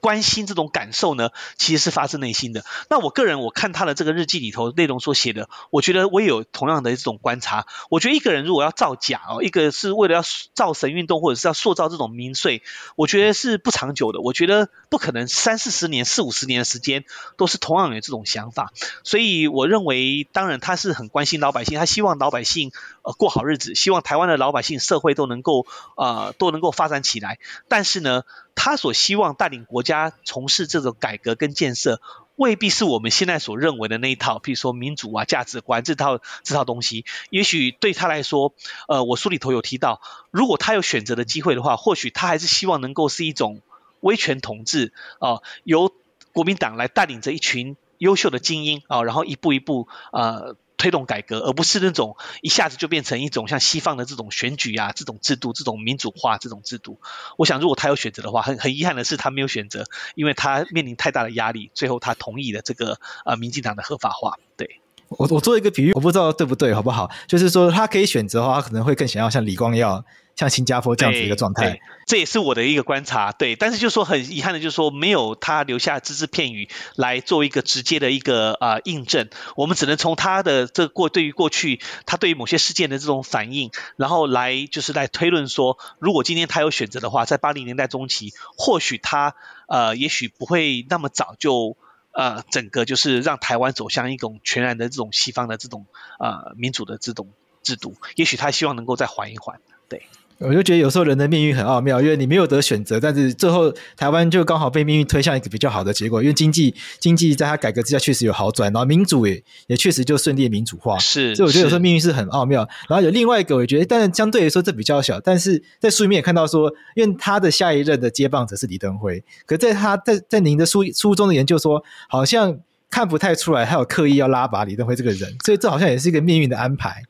[0.00, 2.64] 关心这种感受呢，其实是发自内心的。
[2.88, 7.66] 那我个人我看他的这个日记里头内容所写的，我觉得我也有同样的这种观察。
[7.90, 10.22] 我觉得一个人如果要造假哦，一个是为了要
[10.54, 12.62] 造神运动，或者是要塑造这种民粹，
[12.96, 14.20] 我觉得是不长久的。
[14.20, 17.04] 我觉得不可能三四十年、四五十年的时间
[17.36, 18.72] 都是同样有这种想法。
[19.04, 22.72] 所以我认为，当然他是很关心老百姓，他希望老百姓
[23.02, 27.38] 呃过好日子，希望台湾的老百姓社会都能够呃都能够发展起来。
[27.68, 28.22] 但是呢，
[28.54, 32.00] 他所希望带领国家从事这种改革跟建设，
[32.36, 37.04] 未必是我们现在所认为的那一套，譬如说民主啊、价值观这套这套东西。
[37.30, 38.54] 也许对他来说，
[38.88, 43.60] 呃，我书里头有提到，如果他有选择的机会的话，或许他还是希望能够是一种
[44.00, 45.92] 威权统治啊、由
[46.32, 50.56] 国民党来带领着一群优秀的精英啊、然后一步一步呃。
[50.80, 56.98] 推动改革，而不是那种一下子就变成一种像西方的这种选举啊，这种制度，这种民主化这种制度。
[57.36, 59.84] 我想，如果他有选择的话，很很遗憾的是，他没有选择，
[60.16, 64.38] 因为他面临太大的压力，最后他同意了这个呃民进党的合法化。
[64.56, 64.80] 对。
[65.08, 67.10] 我我做一个比喻，我不知道对不对，好不好？
[67.26, 70.04] 就是说，他可以选择的话，他可能会更想要像李光耀、
[70.40, 71.80] 像新加坡这样子一个状态。
[72.06, 73.56] 这也是我的一个观察，对。
[73.56, 79.28] 但是就是说很遗憾的，就是说没有他留下只字片语来做一个直接的一个啊、呃、印证。
[79.54, 89.34] 我们只能从他的这个过对于过去他对于某些事件的这种反应，然后来就是来推论说，如果今天他有选择的话，在八零年代中期，或许他
[89.68, 91.76] 呃也许不会那么早就。
[92.12, 95.86] 呃，整个就是让台湾走向一种全然的这种西方的这种
[96.18, 97.30] 呃民主的这种
[97.62, 100.02] 制度，也许他希望能够再缓一缓，对。
[100.40, 110.98] 我就觉得有时候人的命运很奥妙，因为你没有得选择，但是最后台湾就刚好被命运推向一个比较好的结果，因为经济经济在它改革之下确实有好转，然后民主也也确实就顺利民主化。
[110.98, 112.66] 是，所以我觉得有时候命运是很奥妙。
[112.88, 127.02] 然后有另外一个，我觉得，但是相对来说这比较小，但是在书里面也看到说，因为他的下一任的接棒者是李登辉，可在他在在您的书书中的研究说，好像看不太出来他有刻意要拉拔李登辉这个人，所以这好像也是一个命运的安排。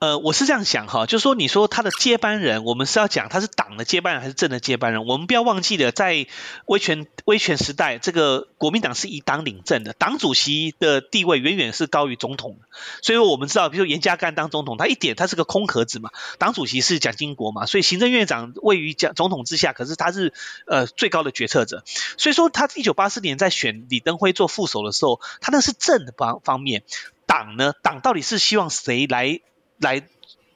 [0.00, 5.06] 呃，我是这样想哈，就是说，你说他的接班人，我们是要讲他是党的接班人还是政的接班人？
[5.06, 6.26] 我们不要忘记了，在
[6.66, 12.56] 威权威权时代，这个国民党是以党领政的，党主席的地位远远是高于总统。
[13.02, 20.32] 所以，我们知道，比如说严家淦当总统，他一点他是个空壳子嘛，党主席是蒋经国嘛，所以行政院长位于蒋总统之下，可是他是
[20.66, 21.84] 呃最高的决策者。
[22.16, 26.82] 所以说，他一九八四年在选李登辉做副手的时候，他那是政的方方面，
[27.26, 29.40] 党呢，党到底是希望谁来？
[29.78, 30.02] 来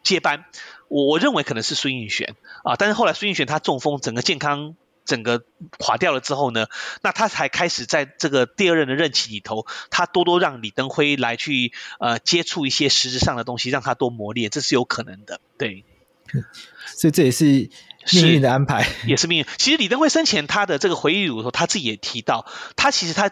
[0.03, 0.45] 接班，
[0.89, 5.45] 我我认为可能是孙运璇啊，但是后来孙运璇他中风，整个健康整个
[5.79, 6.66] 垮掉了之后呢，
[7.03, 15.85] 那他才开始在这个第二任的任期里头，他多多让李登辉来去呃接触一些实质上的东西，让他多磨练，这是有可能的，对。
[16.97, 17.70] 所以这也是
[18.12, 19.47] 命运的安排也是命运。
[19.59, 22.47] 其实李登辉生前他的这个回忆录的时候，他自己也提到，
[22.77, 23.31] 他其实他。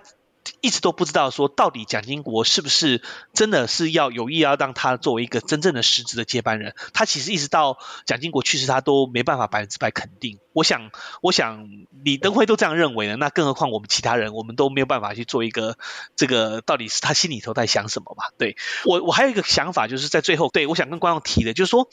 [0.61, 6.75] 一直都不知道说到底蒋经国是不是真的是要有意要让他作为一个真正的实质的接班人？
[6.93, 10.39] 他其实一直到蒋经国去世，他都没办法百分之百肯定。
[10.53, 10.91] 我想，
[11.23, 11.69] 我想
[12.03, 15.79] 李登辉都这样认为呢，那更何况我们其他人，我们都没有办法去做一个
[16.17, 18.25] 这个到底是他心里头在想什么嘛？
[18.37, 21.89] 对，我，我还有一个想法，就是在最后，对，我想跟观众提的，就是说，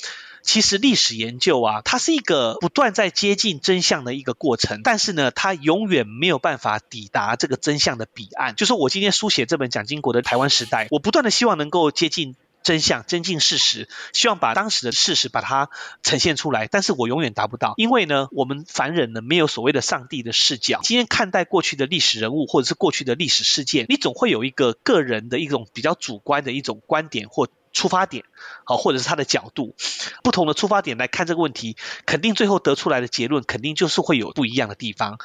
[0.47, 8.55] 其实历史研究啊，它是一个不断在接近真相的一个过程，但是呢，它永远没有办法抵达这个真相的彼岸。
[8.55, 12.35] 就是我今天书写这本蒋经国的台湾时代，我不断的希望能够接近。
[12.63, 15.69] 真相，增进事实，希望把当时的事实把它
[16.03, 20.81] 呈现出来，但是我永远达不到，因为呢，我们凡人呢，没有所谓的上帝的视角。
[20.83, 27.47] 今天看待过去的历史人物或者是过去的历史事件，你总会有一个个人的一种比较主观的一种观点或
[27.77, 28.25] 出发点，
[28.63, 29.75] 好，或者是他的角度，
[30.23, 35.19] 不同的出发点来看这个问题，肯定最后得出来的结论肯定就是会有不一样的地方。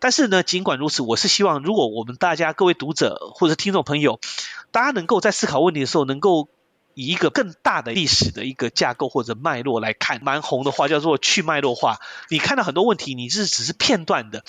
[0.00, 4.20] 但是呢，尽管如此，我是希望如果我们大家各位读者或者听众朋友，
[4.72, 6.48] 大家能够在思考问题的时候能够。
[6.94, 12.00] 以一个更大的历史的一个架构或者脉络来看，蛮红的话叫做去脉络化。
[12.28, 14.42] 你看到很多问题，你是只是片段的，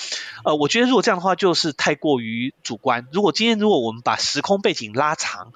[0.44, 3.08] 呃，我觉得如果这样的话，就是太过于主观。
[3.12, 5.54] 如果今天如果我们把时空背景拉长，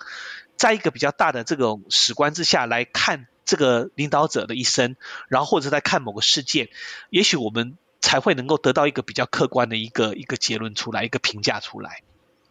[0.55, 4.95] 在一个比较大的这种史观之下来看这个领导者的一生，
[5.27, 6.69] 然后或者在看某个事件，
[7.09, 12.03] 也许我们才会能够得到一个比较客观的一个一个结论出来，一个评价出来。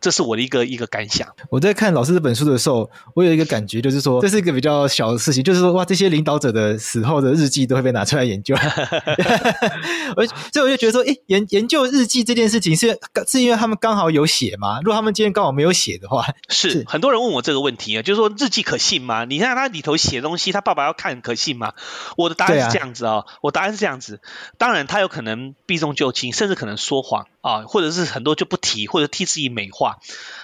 [0.03, 1.27] 这是我的一个一个感想。
[1.49, 8.55] 我在看老师这本书的时候，我有一个感觉，就是说这是一个比较小的事情，就是说哇，这些领导者的死后的日记都会被拿出来研究。
[10.17, 14.81] 我所以我就觉得说，诶，研研究日记这件事情是是因为他们刚好有写吗？
[14.83, 19.25] 如果他们今天刚好没有写的话，是，是很多人问我这个问题啊，就是说日记可信吗？
[19.25, 21.75] 你看他里头写东西，他爸爸要看可信吗？
[22.17, 24.21] 我的答案是这样子哦，啊、我答案是这样子。
[24.59, 29.92] 当然，他有可能避重就轻，甚至可能说谎啊，或者是很多就不提，或者替自己美化。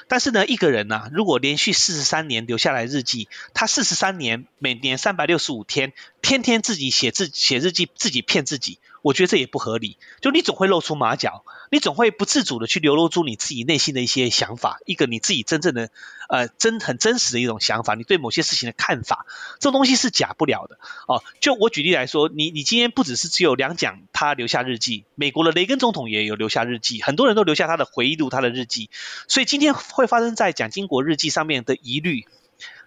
[0.09, 5.93] 但是呢，一个人呢、如果连续四十三年留下来日记，他四十三年，每年三百六十五天，
[6.23, 8.79] 天天自己写字写日记，自己骗自己。
[9.09, 15.89] 我觉得这也不合理，就你总会露出马脚，你总会不自主的去流露出你自己内心的一些想法，一个你自己真正的
[16.29, 19.25] 呃真很真实的一种想法，你对某些事情的看法，
[19.61, 21.25] 这东西是假不了的哦。
[21.41, 28.91] 就我举例来说，你你今天不只是只有两蒋他留下日记，美国的雷根总统也有留下日记，很多人都留下他的回忆录、他的日记，
[29.27, 32.27] 所以今天会发生在蒋经国日记上面的疑虑。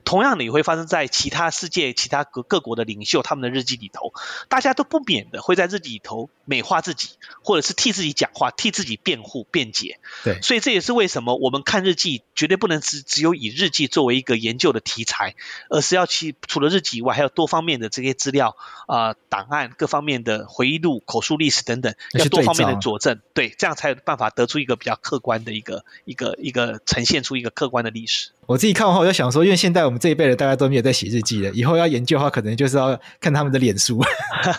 [0.03, 4.13] 同样的也会发生在其他世界、其他各各国的领袖他们的日记里头，
[4.49, 7.09] 大家都不免的会在日记里头美化自己，
[7.43, 9.99] 或者是替自己讲话、替自己辩护、辩解。
[10.23, 15.35] 对，所以这也是为什么我们看日记绝对不能只只有以日记作为一个研究的题材，
[15.69, 18.55] 而是要去除了日记以外，还有多方面的这些资料
[18.87, 23.19] 啊、呃、档案、各方面的回忆录、口述历史等等，要多方面的佐证。
[23.33, 28.31] 对，这样才有办法得出一个比较客观的一个一个一个呈现出一个客观的历史。
[28.47, 34.03] 我自己看完后，我就想说，因为现在我们这一辈的大家都没有在写日记了，以后要研究的话，可能就是要看他们的脸书，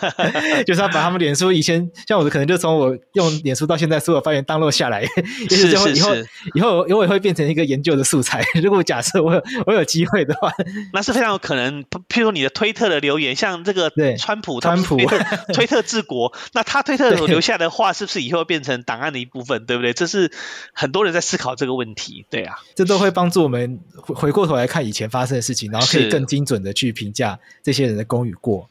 [0.65, 5.01] 就是要把他们脸书以前像我的，可能就从我用脸书到现在所有发言 download 下来，
[5.49, 6.15] 也许就会以后
[6.55, 8.43] 以后以后也会变成一个研究的素材。
[8.63, 10.51] 如果假设我有我有机会的话，
[10.93, 11.83] 那是非常有可能。
[12.09, 14.97] 譬如你的推特的留言，像这个川普，川普
[15.53, 19.65] 推特治国，那他推特 留下的话，是不是以后会变成档案的一部分？
[19.65, 19.93] 对不对？
[19.93, 20.31] 这是
[20.73, 22.25] 很多人在思考这个问题。
[22.29, 23.72] 对啊，这都会帮助我们。
[23.95, 28.69] 回回过头来看以前发生的事情，然后可以更精准的去评价这些人的功与过。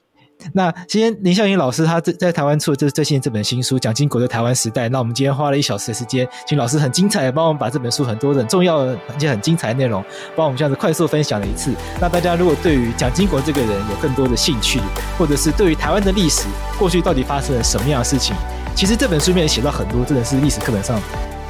[0.55, 11.72] 那今天林孝英老师他在在台湾出的这最新这本新书《蒋经国的台湾时代》，那我们今天花了一小时的时间，请老师很精彩的帮我们把这本书很多很重要的而且很精彩的内容，帮我们这样子快速分享了一次。
[12.00, 14.80] 那大家如果对于蒋经国这个人有更多的兴趣，
[15.16, 18.34] 或者是对于台湾的历史过去到底发生了什么样的事情，
[18.74, 21.00] 其实这本书里面写到很多真的是历史课本上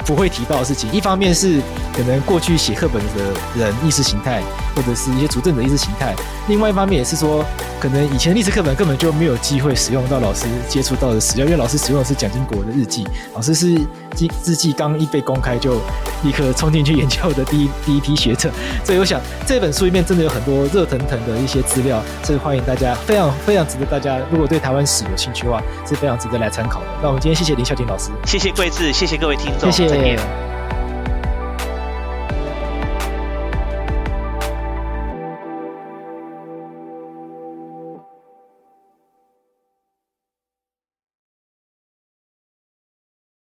[0.05, 1.61] 不会提到的事情，一方面是
[1.95, 4.41] 可能过去写课本的人意识形态，
[4.75, 6.13] 或者是一些主政者意识形态；
[6.47, 7.43] 另外一方面也是说，
[7.79, 13.75] 可能以前历史课本根本就没有机会使用到老师接触到的史料，因为老师使用的是蒋经国的日记，老师是
[14.45, 15.75] 日记刚一被公开就
[16.23, 18.49] 立刻冲进去研究的第一第一批学者，
[18.83, 26.85] 所以我想这本书里面真的有很多热腾腾的一些资料，所以欢迎大家非常非常值得大家，如果对台湾史有兴趣的话，是非常值得来参考的。
[27.01, 29.92] 那我们今天谢谢林孝廷老师，谢谢贵志，谢谢各位听众，谢谢。
[29.93, 30.52] Thank you.